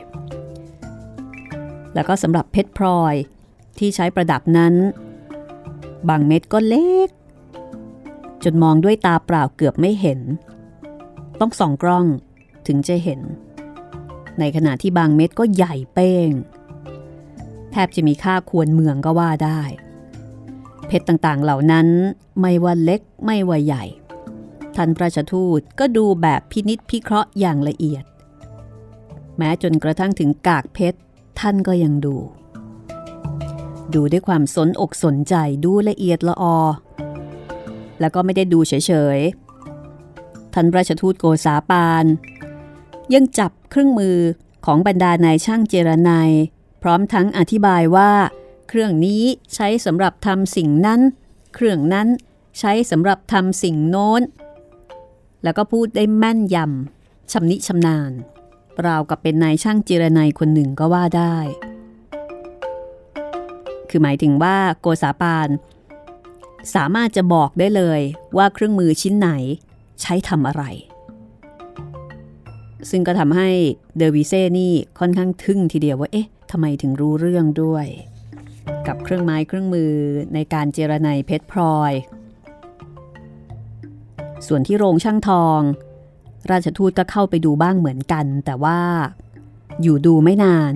[1.95, 3.15] แล้วก็สำหรับเพชรพลอย
[3.79, 4.75] ที่ใช้ประดับนั้น
[6.09, 7.09] บางเม็ดก็เล็ก
[8.45, 10.21] จนมองด้วยตาเปล่าเกือบไม่เห็น
[11.41, 12.05] ต้องส่องกล้อง
[12.67, 13.21] ถึงจะเห็น
[14.41, 16.31] ในขณะที่บางเม็ดก็ใหญ่เป้ง
[17.71, 19.61] แทบจะมีค่าควรเมืองก็ว่าได้
[20.87, 21.87] เพชรต่างๆเหล่านั้น
[22.41, 23.85] ไม่ว่าเล็กไม่ว่าใหญ่
[24.77, 28.05] ท่านราชทูตก็ดูแบบพินิษพิเคราะห์อย่างละเอียด
[29.37, 30.99] แม้จนกระทั่งถึงกากเพชร
[31.41, 32.17] ท่านก็ยังดู
[33.95, 36.59] ดูด้วยความสนอกสนใจดูละเอียดละออ
[38.01, 42.05] แล้วก็ไม่ได้ดูเฉยๆท่านราชทูตโกษาปาน
[43.15, 44.17] ยังจับเครื่องมือ
[44.67, 46.31] ของบรรดานายช่างเจรนาย
[46.83, 48.11] พร้อมทั้งอธิบายว่า
[48.69, 49.23] เครื่องนี้
[49.55, 51.01] ใช้สำหรับทำสิ่งนั้น
[51.55, 52.09] เครื่องนั้น
[52.59, 54.23] ใช้สำหรับทำสิ่งโน้น
[55.43, 58.13] แล้วก็พูดได้แม่นยำชำนิชำนาญ
[58.87, 61.37] ราวกับเป็นนายช่างเจรนายคนหนึ่งก็ว่าได้
[63.89, 65.49] คือหมายถึงว่าโกษาปาน
[66.75, 68.01] สามารถจะบอกได้เลย
[68.37, 69.29] ว่าเครื่องมือชิ้นไหน
[70.01, 70.65] ใช้ทำอะไร
[72.91, 73.49] ซึ่งก็ทำให้
[73.97, 77.87] เดอวิเซ่นี่ค่อนข้างทึ่งทีเดียวว่าเอ๊ะทำไมถึงรู้เรื่องด้วย
[78.87, 79.93] กับเครื่องไม้เครื่องมือ
[80.35, 81.93] ในการเจรไนเพชรพลอย
[84.47, 85.61] ส่วนที่โรงช่างทอง
[86.51, 88.81] ราชทูตก็เข้าไปดูบ้างเหมือนกัน แต่ว่า
[89.83, 90.75] อยู่ดูไม่นาน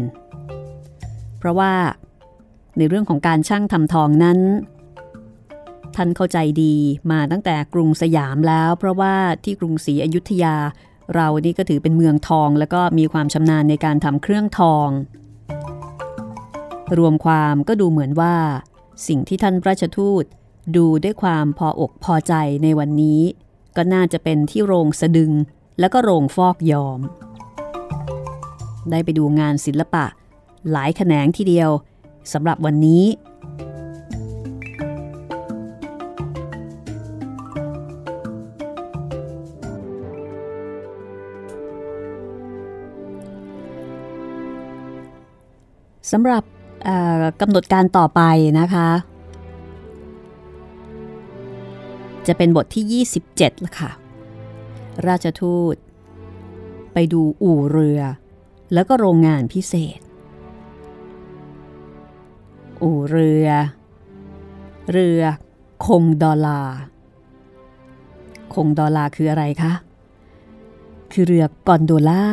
[1.38, 1.72] เพราะว่า
[2.78, 4.38] ในเรื่องของการช่างทำทองนั้น
[5.96, 6.74] ท่านเข้าใจดี
[7.10, 9.14] มาตั้งแต่กรุงสยามแล้ว เพราะว่า
[9.44, 10.56] ที่กรุงศรีอยุธยา
[11.14, 14.88] เรานี่ก็ถือเป็นเมืองทอง แล้วก็มีความชำนาญในการทำเครื่องทอง
[16.98, 18.36] รวมความก็ดูเหมือนว่า
[19.08, 20.24] สิ่งที่ท่านราชทูต
[20.76, 23.20] ดูด้วยความพออกพอใจในวันนี้
[23.76, 25.32] ก็น่าจะเป็นที่โรงสะดึง
[25.80, 27.00] แล้วก็โรงฟอกยอม
[28.90, 30.04] ได้ไปดูงานศิลปะ
[30.70, 31.70] หลายแขนงทีเดียว
[32.32, 33.04] สำหรับวันนี้
[46.16, 46.44] สำหรับ
[47.40, 48.20] กำหนดการต่อไป
[48.60, 48.88] นะคะ
[52.26, 53.90] จะเป็นบทที่ 27ละค่ะ
[55.06, 55.76] ราชทูต
[56.92, 58.00] ไปดูอู่เรือ
[58.72, 60.00] แล้วก็โรงงานพิเศษ
[62.82, 63.48] อู่เรือ
[64.92, 65.20] เรือ
[65.86, 66.62] คงดอลลา
[68.54, 69.72] คงดอลลาคืออะไรคะ
[71.12, 72.26] คือเรือกอนโดล่า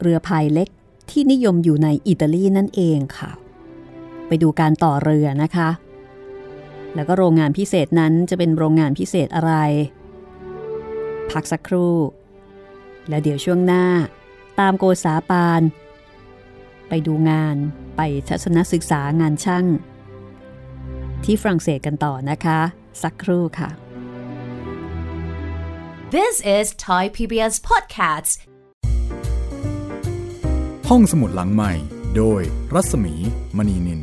[0.00, 0.68] เรือพายเล็ก
[1.10, 3.30] ที่นิยมอยู่ในอิตาลีนั่นเองค่ะ
[4.26, 5.68] ไปดูการต่อเรือนะคะ
[6.94, 9.52] แล้วก็โรงงานพิเศษนั้นจะเป็นโรงงานพิเศษอะไร
[11.30, 11.96] พักสักครู่
[13.08, 13.84] แล้วเดี๋ยวช่วงหน้า
[14.60, 15.62] ตามโกษาปาน
[16.88, 17.56] ไปดูงาน
[17.96, 19.66] ไปทัศนศึกษางานช่าง
[21.24, 22.60] ที่ฝรั่งเศสกันต่อนะคะ
[23.02, 23.70] สักครู่ค่ะ
[26.16, 28.53] This is Thai PBS Podcasts.
[30.90, 31.72] ห้องสมุดหลังใหม่
[32.16, 32.40] โดย
[32.74, 33.14] รัศมี
[33.56, 34.00] มณีนิน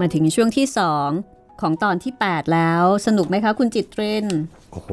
[0.00, 0.66] มาถึงช่วงที่
[1.12, 4.26] 2ของตอนที่ 8 แล้ว สนุกไหมคะคุณจิตเรน
[4.72, 4.90] โอ้โห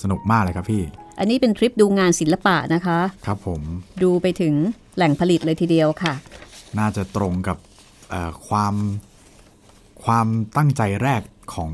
[0.00, 0.82] สนุกมากเลยครับพี่
[1.18, 3.62] อันนี้เป็นทริปดูงานศิลปะนะคะ ครับผม
[4.02, 4.54] ดูไปถึง
[4.96, 6.14] แหล่งผลิตเลยทีเดียวค่ะ
[6.78, 7.58] น่าจะตรงกับ
[8.10, 8.74] เอ่อความ
[10.04, 11.22] ความตั้งใจแรก
[11.54, 11.72] ของ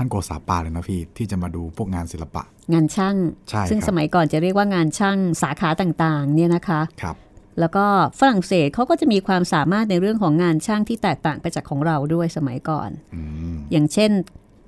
[0.00, 3.16] ท่านโกษาปาเลยนะพี่ ที่จะมาดูพวกงานศิลปะ งานช่าง
[3.50, 7.16] ใช่ซึ่งครับสมัยก่อนจะเรียกว่างานช่างสาขาต่างๆ เนี่ยนะคะครับ
[7.60, 7.84] แล้วก็
[8.18, 13.20] ฝรั่งเศสเขาก็จะมีความสามารถในเรื่องของงานช่างที่แตกต่างไปจากของเราด้วยสมัยก่อนอื
[13.54, 14.10] มอย่างเช่น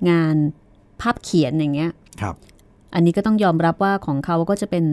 [0.09, 0.35] งาน
[1.01, 1.91] ภาพเขียนอย่างเงี้ย
[2.21, 2.35] ครับ
[2.93, 4.85] อันนี้ก็ต้องยอมรับว่าของเขาก็จะเป็น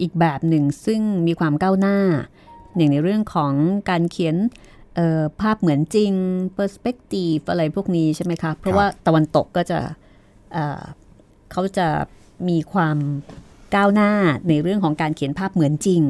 [0.00, 1.98] อีกแบบหนึ่งซึ่งมีความก้าวหน้า
[2.76, 3.52] อย่างในเรื่องของ
[3.90, 4.69] การเขียนเอ่อ
[5.40, 6.12] ภาพเหมือนจริง
[6.58, 9.78] perspective อะไรพวกนี้ใช่ไหมคะเพราะว่าตะวันตกก็จะ
[10.52, 10.82] เอ่อ
[11.52, 11.88] เขาจะ
[12.48, 12.96] มีความ
[13.74, 14.10] ก้าวหน้า
[14.48, 16.02] ในเรื่องของการเขียนภาพเหมือนจริง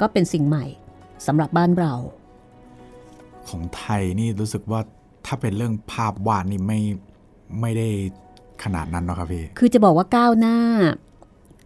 [0.00, 0.64] ก็เป็นสิ่งใหม่
[1.26, 1.92] สำหรับบ้านเรา
[3.48, 4.80] ของไทยนี่รู้สึกว่า
[5.26, 6.80] ถ้าเป็นเรื่องภาพวาดนี่ไม่
[7.60, 7.88] ไม่ได้
[8.64, 10.56] ขนาดนั้นเนาะครับพี่ คือจะบอกว่าก้าวหน้า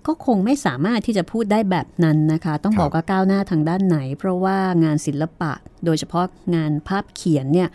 [0.09, 5.53] ก็คงไม่สามารถที่จะพูดได้แบบนั้นนะคะ ต้องครับบอกว่าก้าวหน้าทางด้านไหน เพราะว่างานศิลปะ
[5.85, 7.69] โดยเฉพาะงานภาพเขียนเนี่ย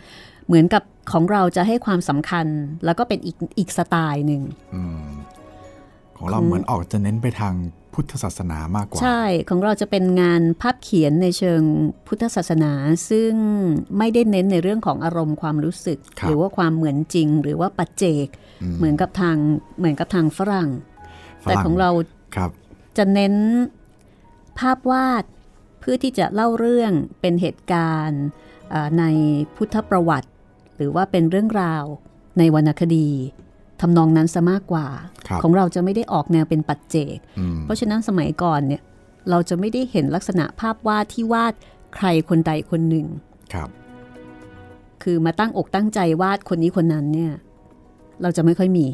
[0.46, 2.46] เหมือนกับของเราจะให้ความสำคัญ
[2.84, 4.42] แล้วก็เป็นอีกอีกสไตล์หนึ่ง
[4.74, 5.06] อืม
[6.16, 7.54] ของเราของเหมือนออกจะเน้นไปทาง
[7.94, 11.62] พุทธศาสนามากกว่า ใช่ของเราจะเป็นงานภาพเขียนในเชิง
[12.06, 12.72] พุทธศาสนา
[13.10, 13.32] ซึ่ง
[13.98, 18.26] ไม่ได้เน้นในเรื่องของอารมณ์ความรู้สึกครับหรือว่าความเหมือนจริง หรือว่าปัจเจก
[18.78, 19.36] เหมือนกับทาง
[19.78, 20.70] เหมือนกับทางฝรั่ง
[21.44, 21.90] ฝแต่รั่ของเรา
[22.36, 22.50] ครับ
[22.96, 23.34] จะเน้น
[24.58, 25.24] ภาพวาด
[25.80, 28.22] เพื่อที่จะเล่าเรื่องเป็นเหตุการณ์
[28.72, 29.04] อ่าใน
[29.56, 30.30] พุทธประวัติ
[30.76, 31.84] หรือว่าเป็นเรื่องราว
[32.38, 33.08] ในวรรณคดี
[33.80, 34.86] ทำนองนั้นซะมากกว่า
[35.28, 38.82] ครับของเราจะไม่ได้ออกแนวเป็นปัจเจกอืมเพราะฉะนั้นสมัยก่อนเนี่ย
[39.30, 41.52] เราจะไม่ได้เห็นลักษณะภาพวาดที่วาด
[41.94, 43.06] ใครคนใดคนหนึ่ง
[43.54, 43.68] ครับ
[45.02, 47.32] คือมาตั้งอกตั้งใจวาดคนนี้คนนั้นเนี่ย
[48.22, 48.86] เราจะไม่ค่อยมี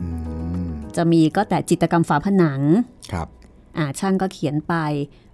[0.00, 0.06] อื
[0.48, 0.49] ม
[0.96, 2.60] จะมีก็แต่จิตรกรรมฝาผนัง
[3.12, 3.28] ครับ
[3.76, 4.74] อ่าช่างก็เขียนไป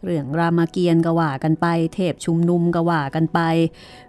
[0.05, 3.41] เรื่องรามเกียรติ์ก็ว่ากันไป เทพชุมนุมก็ว่ากันไป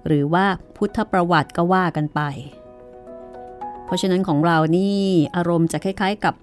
[0.08, 0.46] หรือว่า
[0.78, 2.22] พุทธประวัติก็ว่ากันไป
[3.86, 4.98] เพราะฉะนั้นของเรานี่
[5.36, 6.36] อารมณ์จะคล้าย ๆกับ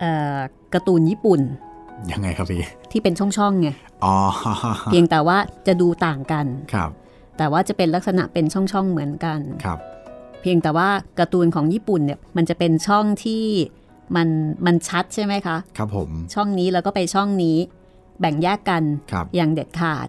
[0.00, 0.38] เอ่อ
[0.74, 1.40] การ์ตูนญี่ปุ่น
[2.12, 3.68] ยังไงครับพี่ ที่เป็นช่องๆไง
[4.04, 4.14] อ๋อ
[4.84, 6.90] เพียงแต่ว่าจะดูต่างกันครับ
[7.38, 9.78] แต่ว่าจะเป็นลักษณะเป็นช่องๆเหมือนกันครับ
[10.44, 13.44] เพียงแต่ว่าการ์ตูนของญี่ปุ่นเนี่ยมันจะเป็นช่องที่
[14.16, 14.28] มัน
[14.66, 17.56] มันชัดใช่ไหมคะ ครับผม ช่องนี้แล้วก็ไปช่องนี้
[18.20, 20.08] แบ่งแยกกันครับอย่างเด็ดขาด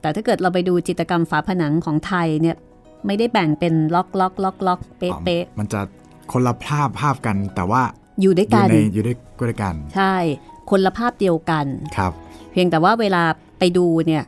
[0.00, 2.56] แต่ถ้าเกิดเราไปดูจิตรกรรมฝาผนังของไทยเนี่ย
[3.06, 5.80] ไม่ได้แบ่งเป็นล็อกล็อกล็อกล็อกเป๊ะอ๋อเป๊ะมันจะ
[6.32, 7.82] คนละภาพภาพกันแต่ว่า
[8.20, 9.16] อยู่ด้วยอยู่กันในอยู่ด้วย
[9.48, 10.14] ด้วยกัน ใช่
[10.70, 12.12] คนละภาพเดียวกันครับ
[12.52, 13.22] เพียงแต่ว่าเวลา
[13.58, 14.24] ไปดูเนี่ย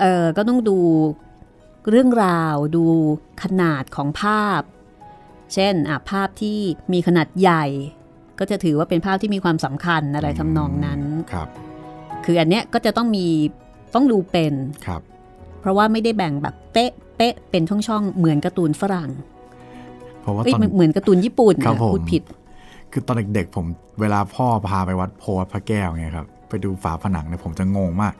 [0.00, 0.78] เออก็ต้องดู
[1.90, 2.84] เรื่องราวดู
[3.42, 4.62] ขนาดของภาพ
[5.54, 6.58] เช่นอะภาพที่
[6.92, 7.64] มีขนาดใหญ่
[8.38, 11.00] ก็จะถือว่าเป็นภาพที่มีความสำคัญอะไรทำนองนั้น
[11.32, 11.48] ครับ
[12.24, 13.26] คืออันเนี้ยก็จะต้องมี
[13.94, 14.54] ต้องดูเป็น
[14.86, 15.02] ครับ
[15.60, 19.10] เพราะว่าไม่ได้แบ่งแบบเป๊ะเป๊ะเป็นช่องๆเหมือนการ์ตูนฝรั่ง
[20.20, 22.22] เพราะว่าเอ้ยตอนเหมือนการ์ตูนญี่ปุ่นครับนะผมพูดผิด
[22.92, 23.66] คือตอนเด็กๆผม
[24.00, 28.12] เวลาพ่อพาไปวัดโพธิ์พระแก้วไงครับไปดูฝาผนังเนี่ยผมจะงงมาก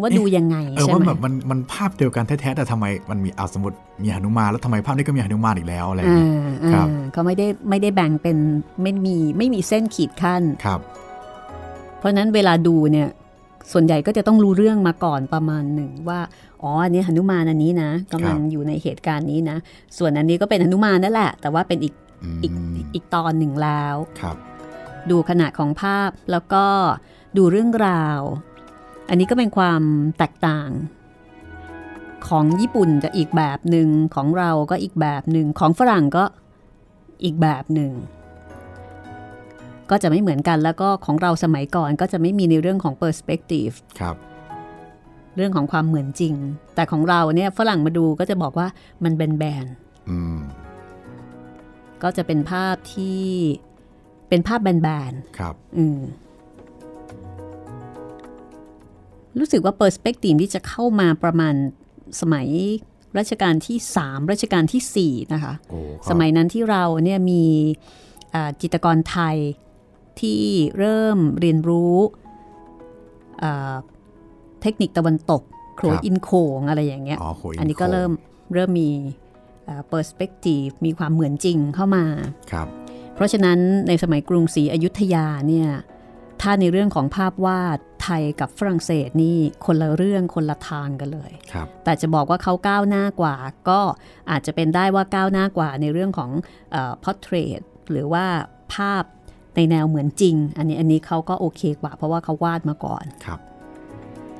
[0.00, 8.36] ว่าดูยังไงเออใช่ว่าไหมแบบมันมันภาพเดียวกันแท้ๆแต่ทำไมมันมีเอาสมมติมีหนุมานแล้วทำไมภาพนี้ก็มีหนุมานอีกแล้วอะไรอย่างอ่าเงี้ยอ่าครับเขาไม่ได้ไม่ได้แบ่งเป็น
[8.82, 10.80] ไม่มีไม่มีเส้นขีดขั้นครับ
[11.98, 13.08] เพราะฉะนั้นเวลาดูเนี่ย
[13.72, 16.20] ส่วนใหญ่ก็จะต้องรู้เรื่องมาก่อนประมาณหนึ่งว่า
[16.62, 19.56] อ๋ออันนี้หนุมานอันนี้นะกำลังอยู่ในเหตุการณ์นี้นะ
[19.98, 22.52] ส่วนอันนี้ก็เป็นหนุมานนั่นแหละ แต่ว่าเป็นอีกอืมอีก
[22.94, 24.36] อีกตอนหนึ่งแล้วครับ
[25.10, 26.64] ดูขนาดของภาพแล้วก็
[27.36, 28.20] ดูเรื่องราว
[29.10, 29.82] อันนี้ก็เป็นความ
[30.18, 30.70] แตกต่าง
[32.28, 36.24] ของญี่ปุ่นจะอีกแบบหนึ่งของเราก็อีกแบบหนึ่งของฝรั่งก็
[37.24, 37.92] อีกแบบหนึ่ง
[39.90, 44.16] ก็จะไม่เหมือนกันแล้วก็ของเราสมัยก่อนก็จะไม่มีในเรื่องของ perspective ครับ
[45.36, 46.34] เรื่องของความเหมือนจริง
[46.74, 48.66] แต่ของเราเนี่ยฝรั่งมาดูก็จะบอกว่า
[49.04, 49.66] มันแบน
[50.10, 53.24] อืมๆก็จะเป็นภาพที่
[54.28, 55.98] เป็นภาพแบนๆครับ อืม
[59.38, 61.54] รู้สึกว่าเปอร์สเปกทีฟที่จะเข้ามาประมาณ
[62.20, 62.48] สมัย
[63.18, 67.44] รัชกาลที่ 3 รัชกาลทีสี่4 นะคะโอ้ก็สมัยนั้นที่เราเนี่ยมี
[68.34, 69.36] อ่าจิตรกรไทย
[70.20, 70.42] ที่
[70.78, 71.96] เริ่มเรียนรู้
[73.42, 73.74] อ่า
[74.62, 75.42] เทคนิคตะวันตก
[75.76, 78.10] โขลอินโขงอะไรอย่างเงี้ยอ๋อโหยอันนี้ก็เริ่ม
[78.54, 78.90] เริ่มมี
[79.88, 82.04] เปอร์สเปกทีฟมีความเหมือนจริงเข้ามา
[82.52, 82.68] ครับ
[83.14, 85.68] เพราะฉะนั้นในสมัยกรุงศรีอยุธยาเนี่ย
[86.40, 93.36] ถ้าในเรื่องของภาพวาดไทยกับฝรั่งเศสนี่คนละเรื่องคนละทางกันเลยครับแต่จะบอกว่าเขาก้าวหน้ากว่า
[93.68, 93.80] ก็
[94.30, 96.30] อาจจะเป็นได้ว่าก้าวหน้ากว่าในเรื่องของ
[96.72, 98.24] เอ่อ portrait หรือว่า
[98.74, 99.04] ภาพ
[99.56, 103.40] ในแนวเหมือนจริง อันนี้อันนี้เขาก็โอเคกว่า เพราะว่าเขาวาดมาก่อนครับ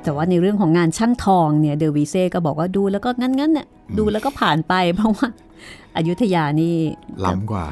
[0.03, 5.27] แต่ว่าในเรื่องของงานช่างทองเนี่ยเดอวิเซ่ก็บอกว่าดูแล้วก็งั้นๆเนี่ยดูแล้วก็ผ่านไปเพราะว่า
[5.95, 6.75] อายุทยานี่
[7.25, 7.65] ล้ำกว่า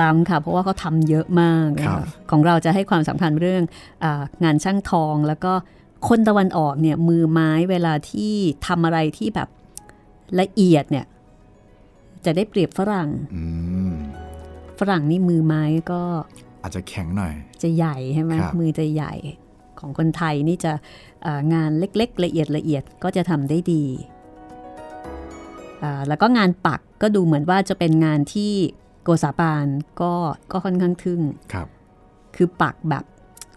[0.00, 3.62] ล้ำค่ะ เพราะว่าเขาทำเยอะมากนะครัคะบของเราจะให้ความสำคัญเรื่อง
[4.04, 5.52] อางานช่างทองแล้วก็
[6.08, 8.34] คนตะวันออกเนี่ยมือไม้เวลาที่
[8.66, 9.48] ทำอะไรที่แบบ
[10.40, 11.06] ละเอียดเนี่ย
[12.24, 13.44] จะได้เปรียบฝรั่งอื
[13.90, 13.92] ม
[14.78, 16.02] ฝรั่งนี่มือไม้ก็
[16.62, 19.14] อาจจะแข็งหน่อย จะใหญ่ใช่ไหมครับมือจะใหญ่
[19.80, 20.72] ของคนไทยนี่จะ
[21.26, 23.84] อ่างานเล็กๆ ละเอียดละเอียดก็จะทำได้ดี
[25.82, 28.54] อ่าแล้วก็งานปักก็ดูเหมือนว่าจะเป็นงานที่
[29.04, 29.66] โกษาปาน
[30.00, 30.12] ก็
[30.52, 31.20] ก็ค่อนข้างทึ่ง
[31.52, 31.68] ครับ
[32.36, 33.04] คือปักแบบ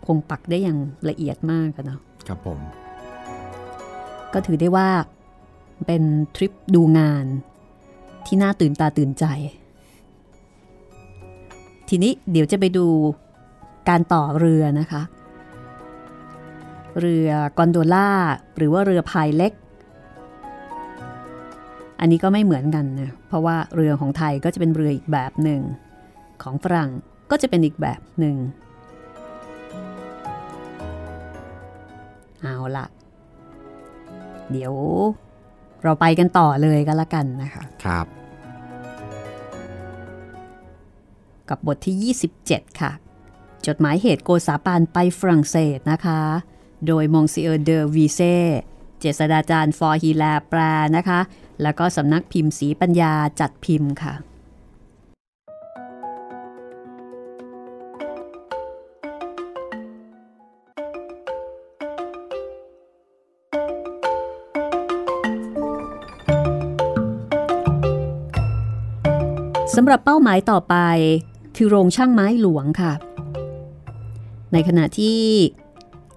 [0.06, 0.80] คงปักได้อย่าง
[1.10, 2.60] ละเอียดมากอะเนาะครับผม
[4.34, 4.90] ก็ถือได้ว่า
[5.86, 6.04] เป็น
[6.36, 7.26] ทริปดูงาน
[8.26, 9.26] ที่น่าตื่นตาตื่นใจ
[11.90, 12.86] ทีนี้เดี๋ยวจะไปดู
[13.90, 15.02] การต่อเรือนะคะ
[17.00, 18.10] เรือกอนโดล่า
[18.58, 19.54] หรือว่าเรือพายเล็ก
[22.00, 25.62] อันนี้ก็ไม่เหมือนกันนะเพราะว่าเรือของไทยก็จะเป็นเรืออีกแบบหนึ่ง
[26.44, 26.90] ของฝรั่ง
[27.32, 28.36] ก็จะเป็นอีกแบบหนึ่ง
[32.42, 32.86] เอาละ
[34.52, 34.74] เดี๋ยว
[35.84, 38.06] เราไปกันต่อเลยก็แล้วกันนะคะครับ
[41.50, 42.92] กับบทที่ 27 ค่ะ
[43.68, 46.22] จดหมายเหตุโกษาปานไปฝรั่งเศสนะคะ
[46.88, 48.36] โดยมงซิเออร์เดอวีเซ่
[49.00, 50.00] เจษฎาจารย์ฟ.
[50.04, 50.60] ฮีแลร์แปล
[50.98, 51.20] นะคะ
[51.62, 54.14] แล้วก็สำนักพิมพ์ศรีปัญญาจัดพิมพ์ค่ะ
[69.80, 70.76] สำหรับเป้าหมายต่อไป
[71.56, 72.94] คือโรงช่างไม้หลวงค่ะ
[74.54, 75.20] ในขณะที่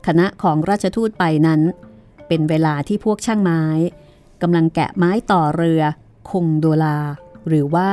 [0.06, 1.60] คณะของราชทูตไปนั้น
[2.28, 3.62] เป็นเวลาที่พวกช่างไม้
[4.42, 5.82] กำลังแกะไม้ต่อเรือ
[6.30, 6.96] คงโดลา
[7.48, 7.88] หรือว่า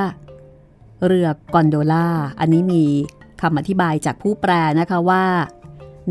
[1.05, 2.07] เรือกอนโดลา
[2.39, 2.83] อันนี้มี
[3.41, 5.25] คำอธิบายจากผู้แปลนะคะว่า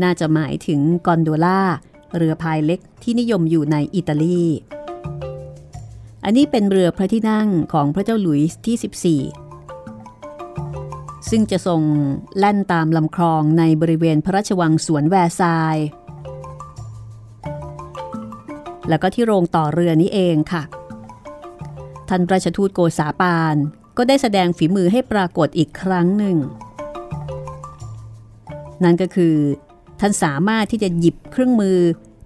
[0.03, 1.59] น่าจะหมายถึงกอนโดลา
[2.17, 4.43] เรือพายเล็กที่นิยมอยู่ในอิตาลี
[6.25, 8.75] อันนี้เป็นเรือพระที่นั่งของพระเจ้าหลุยส์ที่
[9.25, 9.29] 14
[11.29, 11.81] ซึ่งจะทรง
[12.37, 15.87] แล่นตามลำคลองในบริเวณพระราชวังสวนแวร์ซายน์
[18.89, 20.63] แล้วก็ที่โรงต่อเรือนี้เองค่ะ
[22.09, 23.55] ท่านราชทูตโกษาปาน
[23.97, 26.37] ก็ได้แสดงฝีมือให้ปรากฏอีกครั้งหนึ่ง
[28.83, 29.35] นั่นก็คือ
[29.99, 31.77] ท่านสามารถที่จะหยิบเครื่องมือ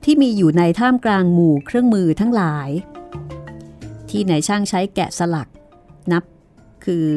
[0.03, 2.69] ที่มีอยู่ในท่ามกลางหมู่เครื่องมือทั้งหลาย
[4.09, 5.47] ที่ไหนช่างใช้แกะสลัก
[6.11, 6.23] นับ
[6.85, 7.07] คือ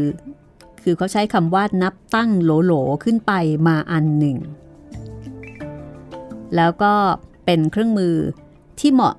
[0.83, 3.33] คือเขาใช้คำว่านับตั้งโหลๆขึ้นไป
[3.69, 4.39] มาอันหนึ่ง
[6.57, 6.95] แล้วก็
[7.45, 8.15] เป็นเครื่องมือ
[8.81, 9.15] ที่เหมาะ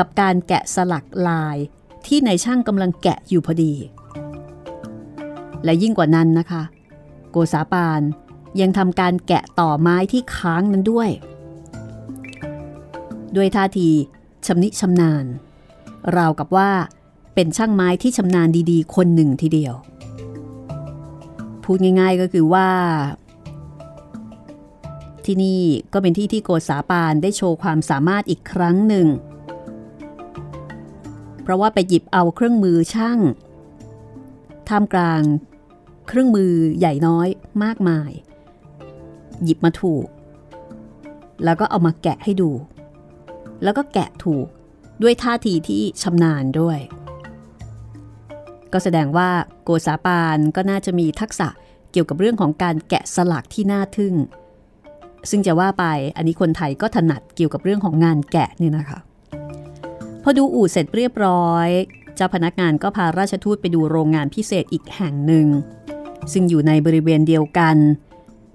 [0.00, 1.56] กับการแกะสลักลาย
[2.06, 3.74] ที่ในช่างกำลังแกะอยู่พอดี
[5.64, 6.62] และยิ่งกว่านั้นนะคะ
[7.30, 8.00] โกษาปาน
[8.60, 11.10] ยังทำการแกะต่อไม้ที่ค้างนั้นด้วย
[13.36, 13.88] ด้วยท่าที
[14.46, 15.24] ชำนิชำนาญ
[16.16, 16.70] ราวกับว่า
[17.34, 19.74] เป็นช่างไม้ที่ชำนาญดีๆ คนหนึ่งทีเดียว
[21.64, 22.68] พูดง่ายๆก็คือว่า
[25.24, 25.60] ที่นี่
[25.92, 29.08] ก็เป็นที่ที่โกษาปานได้โชว์ความสามารถอีกครั้งหนึ่ง
[31.42, 33.18] เพราะว่าไปหยิบเอาเครื่องมือช่าง
[34.68, 35.22] ท่ามกลาง
[36.08, 37.28] เครื่องมือใหญ่น้อย
[37.62, 38.10] มากมาย
[39.44, 40.06] หยิบมาถูก
[41.44, 42.50] แล้วก็เอามาแกะให้ดู
[43.62, 44.46] แล้วก็แกะถูก
[45.02, 46.78] ด้วยท่าทีที่ชำนาญด้วย
[48.72, 49.28] ก็แสดงว่า
[49.64, 51.48] โกษาปานก็น่าจะมีทักษะ
[51.92, 54.14] เกี่ยวกับเรื่องของการแกะสลักที่น่าทึ่ง
[55.30, 55.84] ซึ่งจะว่าไป
[56.16, 58.98] อันนี้คนไทยก็ถนัดเกี่ยวกับเรื่องของงานแกะนี่นะคะ
[60.22, 61.68] พอดูอู่เสร็จเรียบร้อย
[62.14, 65.46] เจ้าพนักงานก็พาราชทูตไปดูโรงงานพิเศษอีกแห่งหนึ่ง
[66.32, 67.76] ซึ่งอยู่ในบริเวณเดียวกัน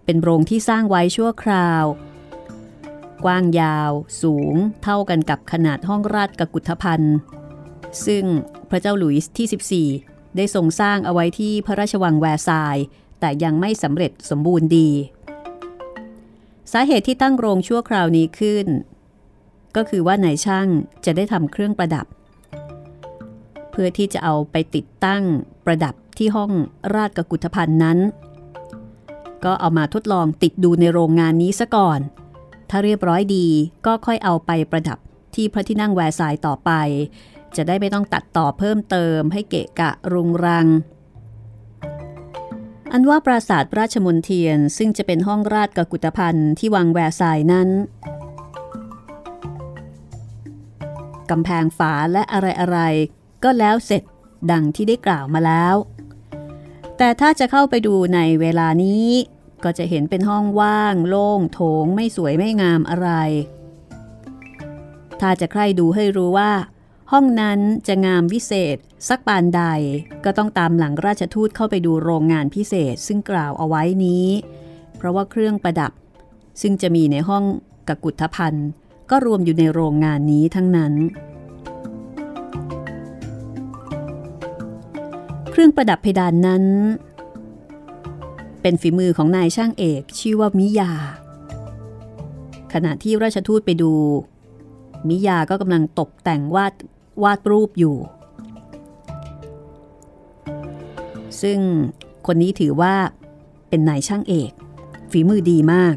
[0.05, 1.83] เป็นโรงที่สร้างไว้ชั่วคราว
[3.25, 3.91] กว้างยาว
[4.21, 4.53] สูง
[4.83, 7.17] เท่ากันกับขนาดห้องราชกกุฏพันธ์
[8.05, 8.23] ซึ่ง
[8.69, 12.77] พระเจ้าหลุยส์ที่ 14 ได้ทรงสร้างเอาไว้ที่พระราชวังแวร์ซาย
[13.19, 14.89] แต่ยังไม่สำเร็จสมบูรณ์ดี
[16.71, 18.67] สาเหตุที่ตั้งโรงชั่วคราวนี้ขึ้น
[19.75, 20.67] ก็คือว่านายช่าง
[21.05, 22.05] จะได้ทำเครื่องประดับ
[23.71, 25.23] เพื่อที่จะเอาไปติดตั้ง
[25.65, 26.51] ประดับที่ห้อง
[26.95, 27.97] ราชกกุฏพันธ์นั้น
[29.45, 31.99] ก็เอามาทดลองติดดูในโรงงานนี้ซะก่อน
[32.69, 33.47] ถ้าเรียบร้อยดี
[33.85, 34.99] ก็ค่อยเอาไปประดับ
[35.35, 36.71] ที่พระที่นั่งแวร์ซายต่อไป
[37.55, 40.67] จะได้ไม่ต้องตัดต่อเพิ่มเติมให้เกะกะรุงรัง
[42.91, 47.69] อันว่าปราสาทราชมนเทียนซึ่งจะเป็นห้องราชกกุฏพันธ์ที่วังแวร์ซายนั้น
[51.29, 54.03] กำแพงฝาและอะไรๆ ก็แล้วเสร็จ
[54.51, 55.75] ดังที่ได้กล่าวมาแล้ว
[56.97, 59.07] แต่ถ้าจะเข้าไปดูในเวลานี้
[59.63, 63.09] ก็จะเห็นเป็นห้องว่าง โล่งโถงไม่สวยไม่งามอะไร
[65.19, 66.51] ถ้าจะใครดูให้รู้ว่า
[67.11, 68.77] ห้องนั้นจะงามวิเศษ
[69.09, 69.61] สักปานใด
[70.25, 74.27] ก็ต้องตามหลังราชทูตเข้าไปดูโรงงานพิเศษซึ่งกล่าวเอาไว้นี้
[74.97, 75.91] เพราะว่าเครื่องประดับ
[76.61, 77.43] ซึ่งจะมีในห้อง
[77.87, 78.69] กกุฏพันธ์
[79.09, 80.93] ก็รวมอยู่ในโรงงานนี้ทั้งนั้น
[85.51, 86.63] เครื่องประดับเพดานนั้น
[88.61, 90.91] เป็นฝีมือของนายช่างเอกชื่อว่ามิยา
[92.73, 93.93] ขณะที่ราชทูตไปดู
[95.07, 96.73] มิยาก็กำลังตกแต่งวาด
[97.23, 97.95] วาดรูปอยู่
[101.41, 101.59] ซึ่ง
[102.27, 102.93] คนนี้ถือว่า
[103.69, 104.51] เป็นนายช่างเอก
[105.11, 105.95] ฝีมือดีมาก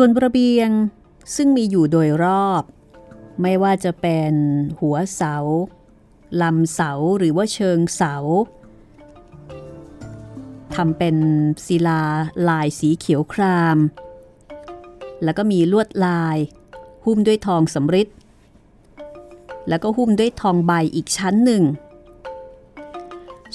[0.00, 0.70] ส่วนระเบียง
[1.36, 2.62] ซึ่งมีอยู่โดยรอบ
[3.42, 4.32] ไม่ว่าจะเป็น
[4.80, 5.36] หัวเสา
[6.42, 8.14] ลำเสาหรือว่าเชิงเสา
[10.74, 11.16] ทำเป็น
[11.66, 12.02] ศิลา
[12.48, 13.78] ลายสีเขียวคราม
[15.24, 16.36] แล้วก็มีลวดลาย
[17.04, 18.08] หุ้มด้วยทองสำริด
[19.68, 21.62] แล้วก็หุ้มด้วยทองใบอีกชั้นหนึ่ง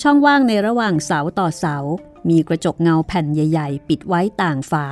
[0.01, 1.77] ช่องว่างในระหว่างเสาต่อเสา
[2.29, 4.87] มีกระจกเงาแผ่นใหญ่ ๆ ปิดไว้ต่างฝา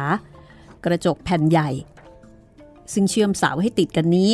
[0.85, 1.69] กระจกแผ่นใหญ่
[2.93, 4.31] ซึ่งเชื่อมเสาให้ติดกันนี้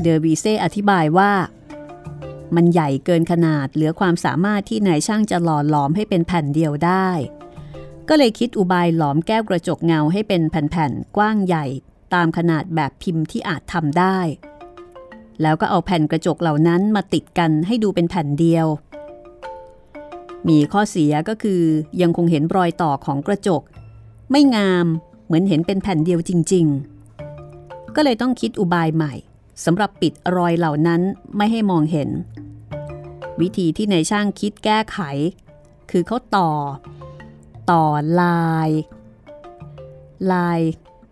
[0.00, 1.32] เดอวีเซอธิบายว่า
[2.56, 7.08] มันใหญ่เกินขนาดเหลือความสามารถที่นายช่างจะหล่อหลอมให้เป็นแผ่นเดียวได้
[8.08, 11.66] ก็เลยคิดอุบายหลอมแก้วกระจกเงาให้เป็นแผ่นๆกว้างใหญ่
[12.14, 14.18] ตามขนาดแบบพิมพ์ที่อาจทำได้
[15.42, 18.66] แล้วก็เอาแผ่นกระจกเหล่านั้นมาติดกันให้ดูเป็นแผ่นเดียว
[20.48, 21.62] มีข้อเสียก็คือ
[22.00, 23.62] ยังคงเห็นรอยต่อของกระจก
[24.32, 24.86] ไม่งาม
[25.24, 26.66] เหมือนเห็นเป็นแผ่นเดียวจริง
[27.30, 29.14] ๆ ก็เลยต้องคิดอุบายใหม่
[29.64, 31.00] สำหรับปิดรอยเหล่านั้น
[31.36, 32.08] ไม่ให้มองเห็น
[33.40, 34.98] วิธีที่นายช่างคิดแก้ไข
[35.90, 36.50] คือเขาต่อ
[37.70, 37.84] ต่อ
[38.20, 38.70] ลาย
[40.32, 40.60] ลาย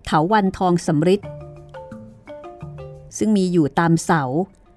[0.04, 1.20] เถาวันทองสำริด
[3.18, 4.22] ซึ่งมีอยู่ตามเสา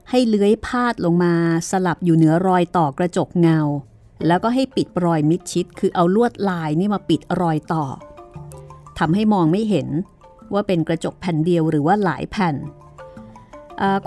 [0.10, 1.34] ให้เลื้อยพาดลงมา
[1.70, 3.60] สลับอยู่เหนือรอยต่อกระจกเงา
[4.28, 9.88] แล้วก็ให้ปิดรอยมิดชิด คือเอาลวดลายนี่มาปิดรอยต่อำให้มองไม่เห็น
[10.54, 12.56] ว่าเป็นกระจกแผ่นเดียวหรือว่าหลายแผ่น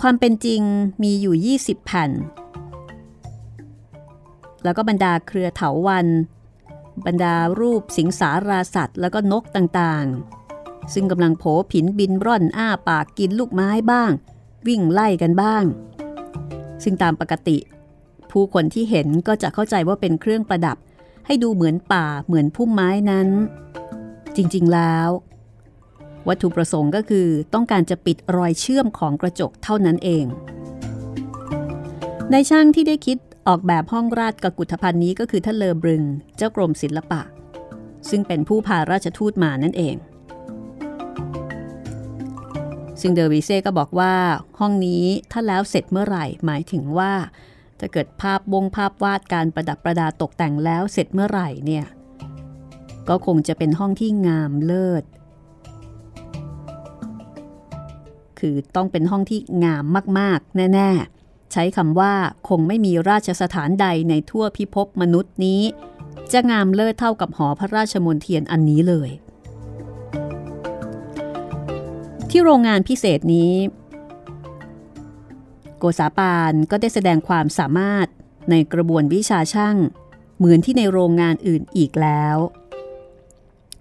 [0.01, 0.63] ความเป็นจริง
[1.03, 2.11] มีอยู่ 20 แผ่น
[4.65, 6.07] แล้วก็บรรดาเครือเถาวัน
[7.07, 14.11] บรรดารูปสิงสาราสัตว์ แล้วก็นกต่างๆ ซึ่งกำลังโผผินบินร่อนอ้าปากกินลูกไม้บ้าง
[14.67, 15.65] วิ่งไล่กันบ้าง
[16.83, 17.59] ซึ่งตามปกติ
[18.31, 20.77] ผู้คนที่เห็นก็จะเข้าใจว่าเป็นเครื่องประดับ
[21.27, 23.29] ให้ดูเหมือนป่าเหมือนพุ่มไม้นั้น
[24.37, 25.09] จริงๆแล้ว
[26.29, 30.25] วัตถุประสงค์ก็คือต้องการจะปิดรอยเชื่อมของกระจกเท่านั้นเอง
[32.31, 36.03] ในช่างที่ได้คิดออกแบบห้องราชกกุฏภัณฑ์นี้ก็คือท่านเลอบรึง
[36.37, 37.21] เจ้ากรมศิลปะ
[38.11, 39.97] ซึ่งเป็นผู้พาราชทูตมานั่นเอง
[43.01, 44.15] ซึ่งเดอริเซ่ก็บอกว่า
[44.59, 47.13] ห้องนี้ถ้าแล้วเสร็จเมื่อไหร่หมายถึงว่า
[47.79, 51.87] ถ้าเกิดภาพวงภาพวาดการประดับประดาตกแต่งแล้วเสร็จเมื่อไหร่เนี่ย
[53.09, 55.05] ก็คงจะเป็นห้องที่งามเลิศ
[58.39, 59.85] คือต้องเป็นห้องที่งาม
[60.19, 60.91] มากๆ แน่
[61.23, 62.15] ๆ ใช้คำว่า
[62.49, 65.63] คงไม่มีราชสถานใดในทั่วพิภพมนุษย์นี้
[66.33, 69.11] จะงามเลิศเท่ากับหอพระราชมนเทียนอันนี้เลย
[72.31, 73.53] ที่โรงงานพิเศษนี้
[75.79, 78.07] โกษาปานก็ได้แสดงความสามารถ
[78.51, 79.77] ในกระบวนวิชาช่าง
[80.39, 82.37] เหมือนที่ในโรงงานอื่นอีกแล้ว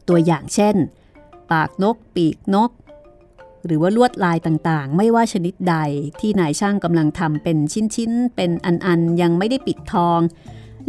[0.07, 0.75] ตัวอย่างเช่น
[1.51, 2.71] ปากนก ปีกนก
[3.65, 5.75] หรือว่าลวดลายต่างๆ ไม่ว่าชนิดใด
[6.19, 7.57] ที่นายช่างกำลังทำเป็น
[7.95, 10.19] ชิ้นๆ เป็นอันๆ ยังไม่ได้ปิดทอง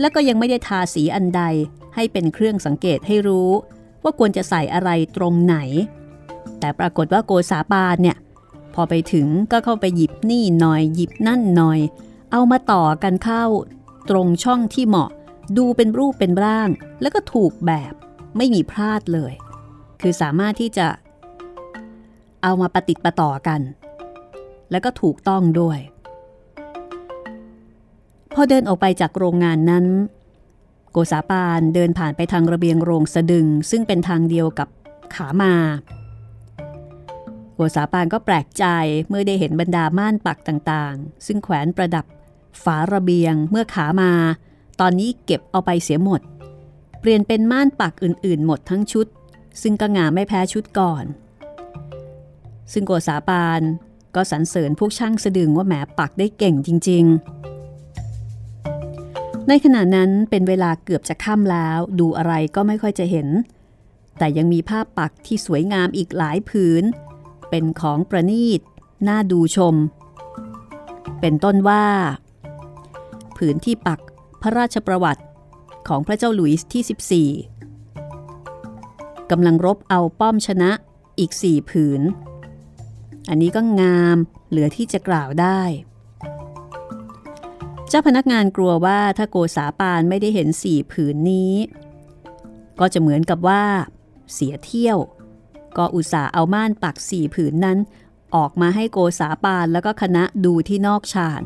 [0.00, 1.42] และก็ยังไม่ได้ทาสีอันใด
[1.94, 3.50] ให้เป็นเครื่องสังเกตให้รู้
[4.02, 5.56] ว่าควรจะใส่อะไรตรงไหน
[6.58, 8.16] แต่ปรากฏว่าโกษาปานเนี่ย
[8.74, 11.80] พอไปถึงก็เข้าไปหยิบนี่หน่อยหยิบนั่นหน่อย
[12.32, 13.44] เอามาต่อกันเข้า
[14.10, 15.10] ตรงช่องที่เหมาะ
[15.56, 16.68] ดูเป็นรูปเป็นร่าง
[17.00, 17.92] แล้วก็ถูกแบบ
[18.36, 19.32] ไม่มีพลาดเลย
[20.00, 20.86] คือสามารถที่จะ
[22.42, 23.60] เอามาปฏิติดประต่อกัน
[24.70, 25.78] แล้วก็ถูกต้องด้วย
[28.34, 29.86] พอเดินออกไปจากโรงงานนั้น
[30.92, 34.68] โกษาปานเดินผ่านไปทางระเบียงโรงสะดึง ซึ่งเป็นทางเดียวกับ
[35.14, 35.54] ขามา
[37.54, 38.64] โกษาปานก็แปลกใจ
[39.08, 42.04] เมื่อได้เห็นบรรดาม่านปักต่างๆ ซึ่งแขวนประดับ
[42.64, 44.12] ฝาระเบียงเมื่อขามา
[44.80, 49.06] ตอนนี้เก็บเอาไปเสียหมดเปลี่ยนเป็นม่านปักอื่นๆ หมดทั้งชุด
[49.62, 51.04] ซึ่งก็งามไม่แพ้ชุดก่อน
[52.72, 53.62] ซึ่งโกษาปาน
[54.14, 57.04] ก็สรรเสริญพวกช่างสะดึงว่าแหมปักได้เก่งจริง
[58.46, 63.28] ๆ ในขณะนั้นเป็นเวลาเกือบจะค่ำแล้ว ดูอะไรก็ไม่ค่อยจะเห็น
[64.18, 66.84] แต่ยังมีภาพปักที่สวยงามอีกหลายผืน
[67.50, 68.60] เป็นของประณีต
[69.08, 69.74] น่าดูชม
[71.20, 71.84] เป็นต้นว่า
[73.36, 74.00] ผืนที่ปัก
[74.42, 75.22] พระราชประวัติ
[75.88, 80.70] ของพระเจ้าหลุยส์ที่ 14 กำลังรบเอาป้อมชนะ
[81.18, 82.02] อีกสี่ผืน
[83.28, 84.16] อันนี้ก็งาม
[84.50, 85.60] เหลือที่จะกล่าวได้
[87.88, 91.54] เจ้าพนักงานกลัวว่าถ้าโกษาปานไม่ได้เห็นสี่ผืนนี้
[92.80, 93.64] ก็จะเหมือนกับว่า
[94.34, 94.98] เสียเที่ยว
[95.76, 97.78] ก็อุตส่าห์เอาม่านปักสี่ผืนนั้น
[98.36, 101.42] ออกมาให้โกษาปานแล้วก็คณะดูที่นอกชาน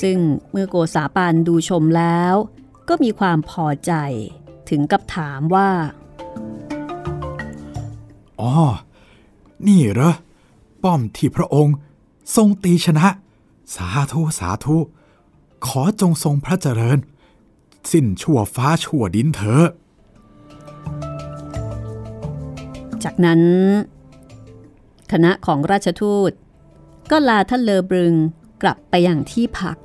[0.00, 0.18] ซึ่ง
[0.52, 2.34] เมื่อโกษาปานดูชมแล้ว
[2.88, 3.92] ก็มีความพอใจ
[4.68, 5.70] ถึงกับถามว่า
[8.40, 8.52] อ๋อ
[9.66, 10.12] นี่เหรอ
[10.82, 11.76] ป้อมที่พระองค์
[12.36, 13.06] ทรงตีชนะ
[13.74, 14.76] สาธุ สาธุ
[15.66, 16.98] ขอจงทรงพระเจริญ
[17.90, 19.68] สิ้นชั่วฟ้าชั่วดินเถอะ
[23.04, 23.40] จากนั้น
[25.12, 26.30] คณะของราชทูต
[27.10, 28.14] ก็ลาท่านเลอบรึง
[28.62, 29.76] กลับไปอย่างที่พัก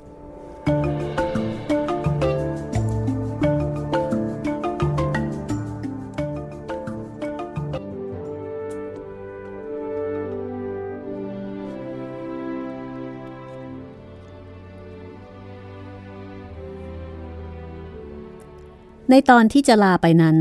[19.10, 20.38] ในตอนที่จะลาไปนั้น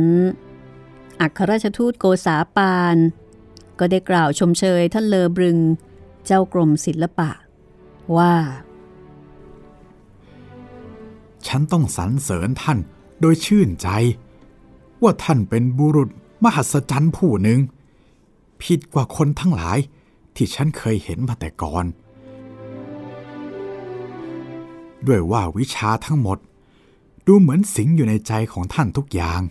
[1.21, 2.97] อัครราชทูตโกษาปาน
[3.79, 5.57] ก็ได้กล่าวชมเชยท่านเลอบรึง
[6.25, 7.29] เจ้ากรมศิลปะ
[8.17, 8.33] ว่า
[11.47, 12.79] ฉันต้องสรรเสริญท่าน
[13.21, 13.87] โดยชื่นใจ
[15.01, 16.09] ว่าท่านเป็นบุรุษ
[16.43, 17.59] มหัศจรรย์ผู้หนึ่ง
[18.63, 19.77] ผิดกว่าคนทั้งหลาย
[20.35, 21.85] ที่ฉันเคยเห็นมาแต่ก่อน
[25.07, 26.37] ด้วยว่าวิชาทั้งหมด
[27.31, 29.41] ดูเหมือนสิงอยู่ในใจของท่านทุกอย่าง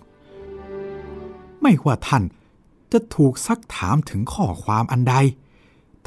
[1.62, 2.22] ไม่ว่าท่าน
[2.92, 5.14] จะถูกซักถามถึงข้อความอันใด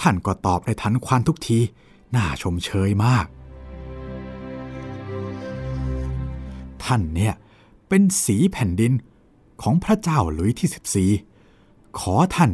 [0.02, 1.60] ท่านก็ตอบในทันควันทุกที
[2.16, 3.26] น่าชมเชยมาก
[6.84, 7.34] ท่านเนี่ย
[7.88, 8.94] เป็นสีแผ่นดิน
[9.62, 11.10] ของพระเจ้าหลุยที่
[11.58, 12.52] 14 ขอท่าน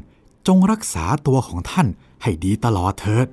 [0.48, 1.88] จงรักษาตัวของท่าน
[2.22, 3.28] ให้ดีตลอดเถิด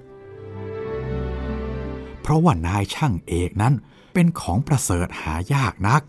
[2.20, 3.74] เพราะว่านายช่างเอกนั้น
[4.14, 6.02] เป็นของประเสริฐหายากนัก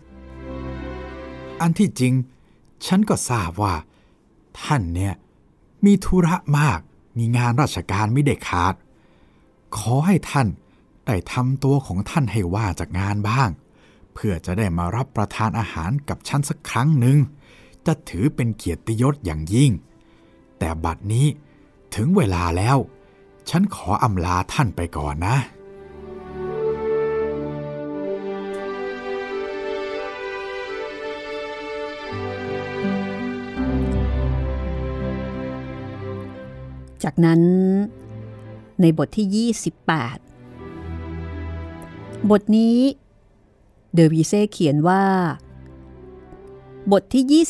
[1.60, 2.14] อันที่จริง
[2.86, 3.74] ฉันก็ทราบว่า
[4.62, 5.14] ท่านเนี่ย
[5.84, 6.80] มีธุระมาก
[7.18, 8.74] มีงานราชการไม่ได้ขาด
[9.76, 10.48] ขอให้ท่าน
[11.06, 13.48] ได้ทำตัวของท่านให้ว่าจากงานบ้าง
[14.14, 17.18] เพื่อจะได้มารับประทานอาหารกับฉันสักครั้งหนึ่ง
[17.86, 19.70] จะถือเป็นเกียรติยศอย่างยิ่ง
[20.58, 21.26] แต่บัดนี้
[21.94, 22.76] ถึงเวลาแล้ว
[23.50, 25.36] ฉันขออำลาท่านไปก่อนนะ
[37.06, 37.40] จากนั้น
[38.80, 42.78] ในบทที่ 28 บทนี้
[43.94, 45.04] เดอวีเซ่เขียนว่า
[46.92, 47.44] บทที่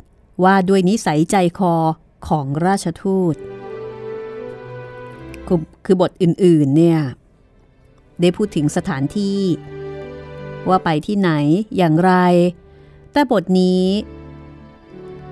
[0.00, 1.74] 28 ว่าด้วยนิสัยใจคอ
[2.28, 3.34] ของราชทูต
[5.46, 7.00] คือคือบทอื่นๆเนี่ย
[8.20, 9.40] ได้พูดถึงสถานที่
[10.68, 11.30] ว่าไปที่ไหน
[11.76, 12.12] อย่างไร
[13.12, 13.84] แต่บทนี้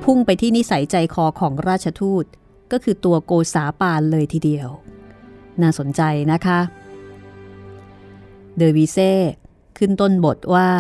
[0.05, 2.25] พุ่งไปที่นิสัยใจคอของราชทูต
[2.73, 4.69] ก็คือตัวโกษาปานเลยทีเดียว
[5.62, 6.03] น่าสนใจ
[6.33, 6.61] นะคะ
[8.57, 9.12] เดอวีเซ่
[9.79, 10.71] ขึ้นต้นบทว่า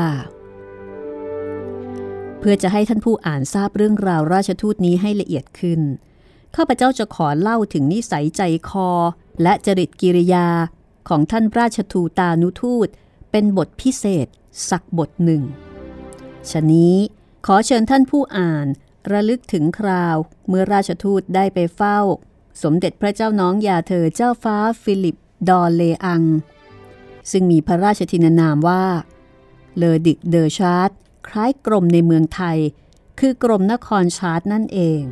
[2.38, 5.80] เพื่อจะให้ท่านผู้อ่านทราบเรื่องราวราชทูตนี้ให้ละเอียดขึ้น
[6.56, 8.88] ข้าพเจ้าจะขอเล่าถึงนิสัยใจคอ
[9.42, 10.48] และจริตกิริยา
[11.08, 12.88] ของท่านราชทูตานุทูต
[13.30, 14.26] เป็นบทพิเศษ
[14.70, 15.42] สักบทหนึ่ง
[16.50, 16.96] ชะนี้
[17.46, 18.66] ขอเชิญท่านผู้อ่าน
[19.12, 20.16] ระลึกถึงคราว
[20.48, 21.98] เมื่อราชทูตได้ไปเฝ้า
[22.62, 25.16] สมเด็จพระเจ้าน้องยาเธอเจ้าฟ้าฟิลิป
[25.48, 26.22] ดอร์เลอ็อง
[27.30, 28.84] ซึ่งมีพระราชทินนามว่า
[29.76, 30.90] le duc de Chartres
[31.28, 32.58] คล้ายกรมในเมืองไทย
[33.18, 35.02] คือกรมนครชาร์ตนั่นเอง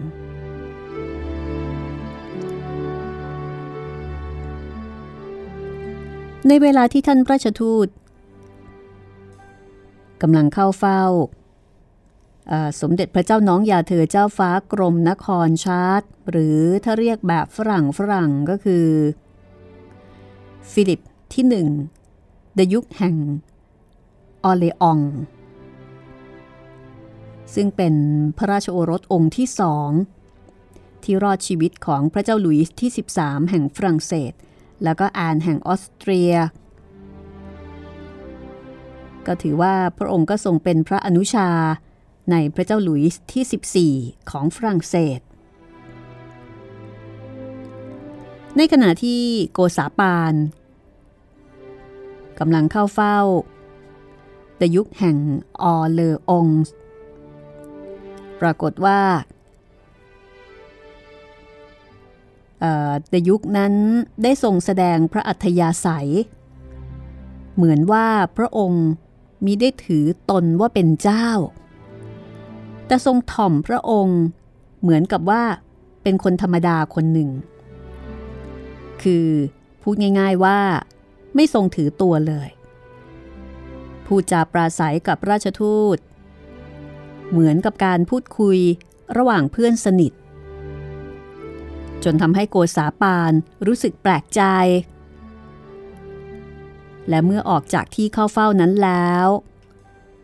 [6.49, 7.89] ในเวลาที่ท่านราชทูต
[10.23, 11.03] กำลังเข้าเฝ้า
[12.81, 18.87] สมเด็จพระเจ้าน้องยาเธอเจ้าฟ้ากรมนครชาร์ตหรือถ้าเรียกแบบฝรั่งฝรั่งก็คือ
[20.73, 21.01] ฟิลิป
[21.35, 21.69] ที่หนึ่ง
[22.59, 23.17] ดยุคแห่ง
[24.45, 24.99] ออเลอง
[27.55, 27.95] ซึ่งเป็น
[28.39, 29.91] พระราชโอรสองค์ที่สอง
[31.03, 32.91] ที่รอดชีวิตของพระเจ้าหลุยส์ที่
[33.21, 34.33] 13 แห่งฝรั่งเศส
[34.85, 36.33] แล้วก็อานแห่งออสเตรีย
[39.27, 41.49] ก็ถือว่าพระองค์ก็ทรงเป็นพระอนุชา
[42.31, 45.21] ในพระเจ้าหลุยส์ที่ 14 ของฝรั่งเศส
[48.57, 49.21] ในขณะที่
[49.53, 50.35] โกษาปาน
[52.39, 53.19] กำลังเข้าเฝ้า
[54.61, 55.17] ดยุคแห่ง
[55.63, 56.47] ออเลออง
[58.41, 59.01] ปรากฏว่า
[63.13, 63.75] ดยุคนั้น
[64.23, 66.11] ได้ทรงแสดงพระอัธยาศัย
[67.55, 68.07] เหมือนว่า
[68.37, 68.87] พระองค์
[69.45, 71.29] มิได้ถือตนว่าเป็นเจ้า
[72.87, 74.21] แต่ทรงถ่อมพระองค์
[74.81, 75.43] เหมือนกับว่า
[76.03, 77.31] เป็นคนธรรมดาคนหนึ่ง
[79.03, 79.29] คือ
[79.83, 80.59] พูดง่ายๆว่า
[81.35, 82.49] ไม่ทรงถือตัวเลย
[84.07, 85.99] พูดจาปราศัยกับราชทูต
[87.31, 88.59] เหมือนกับการพูดคุย
[89.17, 90.13] ระหว่างเพื่อนสนิท
[92.05, 93.33] จนทำให้โกษาปาน
[93.67, 94.43] รู้สึกแปลกใจ
[97.09, 99.27] และเมื่อออกจากที่เข้าเฝ้านั้นแล้ว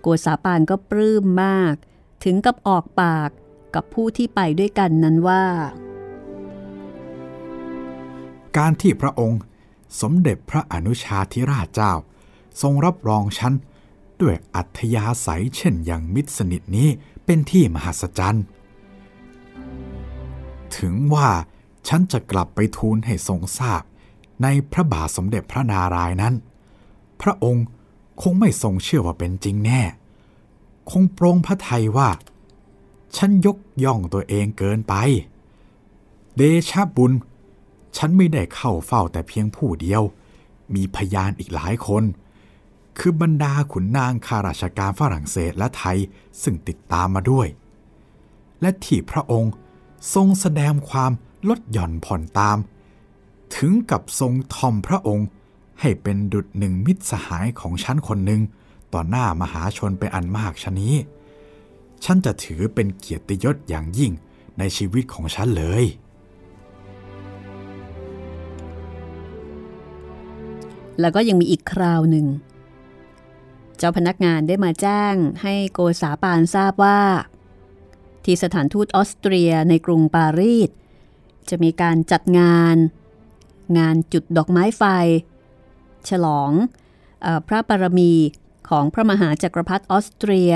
[0.00, 1.74] โกษาปานก็ปลื้มมาก
[2.24, 3.30] ถึงกับออกปาก
[3.74, 5.44] กับผู้ที่ไปด้วยกันนั้นว่า
[8.56, 9.40] การที่พระองค์
[10.00, 11.92] สมเด็จพระอนุชาธิราชเจ้า
[12.62, 13.54] ทรงรับรองฉัน
[14.20, 16.88] ด้วยอัธยาศัยเช่นอย่างมิตรสนิทนี้
[17.24, 18.44] เป็นที่มหัศจรรย์
[20.76, 21.28] ถึงว่า
[21.88, 23.82] ฉันจะกลับไปทูลให้ทรงทราบ
[24.42, 26.34] ในพระบาทสมเด็จพระนารายณ์นั้น
[27.22, 27.66] พระองค์
[28.22, 29.82] คงไม่ทรงเชื่อว่าเป็นจริงแน่
[30.91, 32.09] คงโปรงพระไทยว่า
[33.16, 34.95] ฉันยกย่องตัวเองเกินไป
[36.36, 37.12] เดชะบุญ
[37.97, 40.03] ฉันไม่ได้เข้าเฝ้าแต่เพียงผู้เดียว
[40.74, 42.05] มีพยานอีกหลายคน
[42.99, 45.99] คือบรรดาขุนนางข้าราชการฝรั่งเศสและไทย
[46.43, 47.47] ซึ่งติดตามมาด้วย
[48.61, 49.53] และที่พระองค์
[50.14, 51.12] ทรงแสดงความ
[51.49, 52.59] ลดหย่อนผ่อนตาม
[53.57, 55.26] ถึงกับทรงทอมพระองค์
[55.80, 58.41] ให้เป็นดุจหนึ่งมิตรสหายของฉันคนหนึ่ง
[58.95, 60.95] ต่อหน้ามหาชนเป็นอันมากชะนี้
[62.05, 64.12] ฉันจะถือเป็นเกียรติยศอย่างยิ่ง
[64.59, 65.84] ในชีวิตของฉันเลย
[71.01, 72.26] แล้วก็ยังมีอีกคราวหนึ่ง
[73.76, 77.01] เจ้าพนักงานได้มาแจ้งให้โกษาปานทราบว่า
[78.24, 80.70] ที่สถานทูตออสเตรียในกรุงปารีส
[81.51, 82.76] จะมีการจัดงาน
[83.78, 84.82] งานจุดดอกไม้ไฟ
[86.09, 86.51] ฉลอง
[87.24, 88.12] อพระบารมี
[88.70, 90.52] ของพระมหาจักรพรรดิออสเตรีย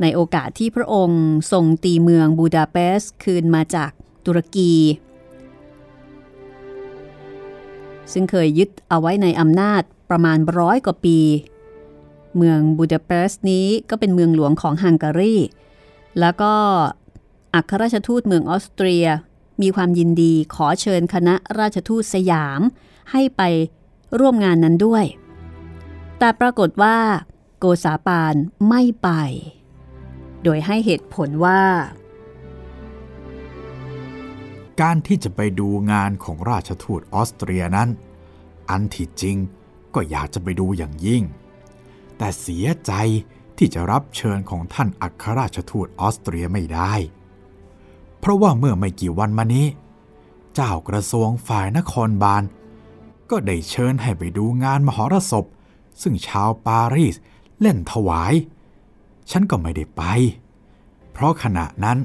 [0.00, 3.90] ในโอกาสที่พระองค์ทรงตีเมืองบูดาเปสต์คืนมาจาก
[4.26, 4.72] ตุรกี
[8.12, 11.18] ซึ่งเคยยึดเอาไว้ในอำนาจประมาณร้อยกว่าปี
[12.36, 15.36] เมืองบูดาเปสต์นี้ก็เป็นเมืองหลวงของฮังการี
[16.20, 16.52] แล้วก็
[17.54, 19.06] อัครราชทูตเมืองออสเตรีย
[19.62, 22.60] มีความยินดีขอเชิญคณะราชทูตสยาม
[23.12, 23.42] ให้ไป
[24.18, 25.04] ร่วมงานนั้นด้วย
[26.18, 26.98] แต่ปรากฏว่า
[27.58, 28.34] โกษาปาน
[28.68, 29.08] ไม่ไป
[30.42, 31.62] โดยให้เหตุผลว่า
[34.80, 37.88] การที่จะไปดูงานของราชทูตออสเตรียนั้น
[38.70, 39.36] อันที่จริง
[39.94, 41.22] ก็อยากจะไปดูอย่างยิ่ง
[42.18, 42.92] แต่เสียใจ
[43.58, 46.92] ที่จะรับเชิญของท่านอัครราชทูตออสเตรียไม่ได้
[48.18, 49.66] เพราะว่าเมื่อไม่กี่วันมานี้
[50.54, 52.42] เจ้ากระทรวงฝ่ายนครบาล
[53.30, 55.44] ก็ได้เชิญให้ไปดูงานมหรสพ
[56.02, 57.16] ซึ่งชาวปารีส
[57.60, 58.34] เล่นถวาย
[59.30, 60.02] ฉันก็ไม่ได้ไป
[61.12, 61.98] เพราะขณะนั้น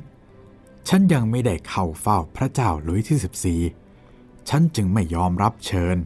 [0.88, 5.98] ฉันยังไม่ได้เข้าเฝ้าพระเจ้าหลุยที่ 14 ฉันจึงไม่ยอมรับเชิญ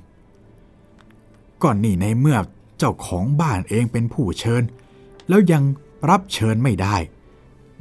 [1.64, 2.38] ก่อนนี่ในเมื่อ
[2.78, 4.64] เจ้าของบ้านเองเป็นผู้เชิญ
[5.30, 5.64] แล้วยัง
[6.10, 6.96] รับเชิญไม่ได้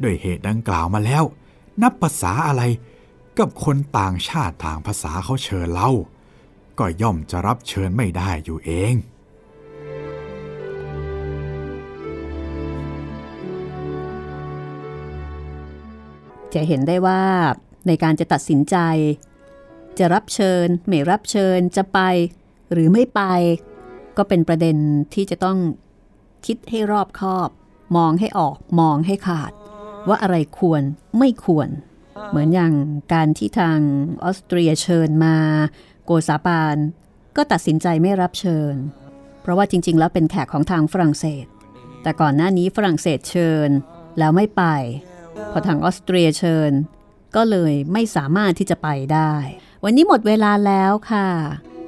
[0.02, 1.24] ด้วยเหตุดังกล่าวมาแล้ว
[1.82, 2.62] นับภาษาอะไร
[3.38, 5.90] กับคนต่างชาติต่างภาษาเขาเชิญเล่า
[6.78, 8.94] ก็ย่อมจะรับเชิญไม่ได้อยู่เอง
[16.54, 17.22] จะเห็นได้ว่า
[17.86, 18.76] ในการจะตัดสินใจ
[19.98, 22.00] จะรับเชิญ ไม่รับเชิญจะไป
[22.72, 23.20] หรือไม่ไป
[24.16, 24.76] ก็เป็นประเด็น
[25.14, 25.58] ที่จะต้อง
[26.46, 27.48] คิดให้รอบคอบ
[27.96, 29.52] มองให้ออกมองให้ขาด
[30.08, 30.82] ว่าอะไรควร
[31.18, 31.68] ไม่ควร
[32.28, 32.72] เหมือนอย่าง
[33.12, 33.78] การที่ทาง
[34.24, 35.36] ออสเตรียเชิญมา
[36.04, 36.76] โกซาปาน
[37.36, 38.74] ก็ตัดสินใจไม่รับเชิญ
[39.42, 41.46] เพราะว่าจริง ๆ แล้วเป็นแขกของทางฝรั่งเศส
[42.02, 43.68] แต่ก่อนหน้านี้ฝรั่งเศสเชิญ
[44.18, 44.62] แล้วไม่ไป
[45.52, 46.72] พอทางออสเตรียเชิญ
[47.36, 49.32] ก็เลยไม่สามารถที่จะไปได้
[49.84, 51.28] วันนี้หมดเวลาแล้วค่ะ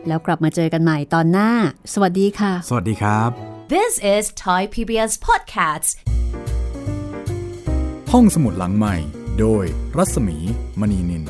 [0.09, 1.51] แล้วกลับมาเจอกันใหม่ตอนหน้า
[1.93, 3.31] สวัสดีค่ะ สวัสดีครับ
[3.75, 5.91] This is Thai PBS Podcasts.
[8.13, 8.97] ห้องสมุดหลังใหม่
[9.41, 9.65] โดย
[9.97, 10.37] รัศมี
[10.81, 11.25] มณีนิน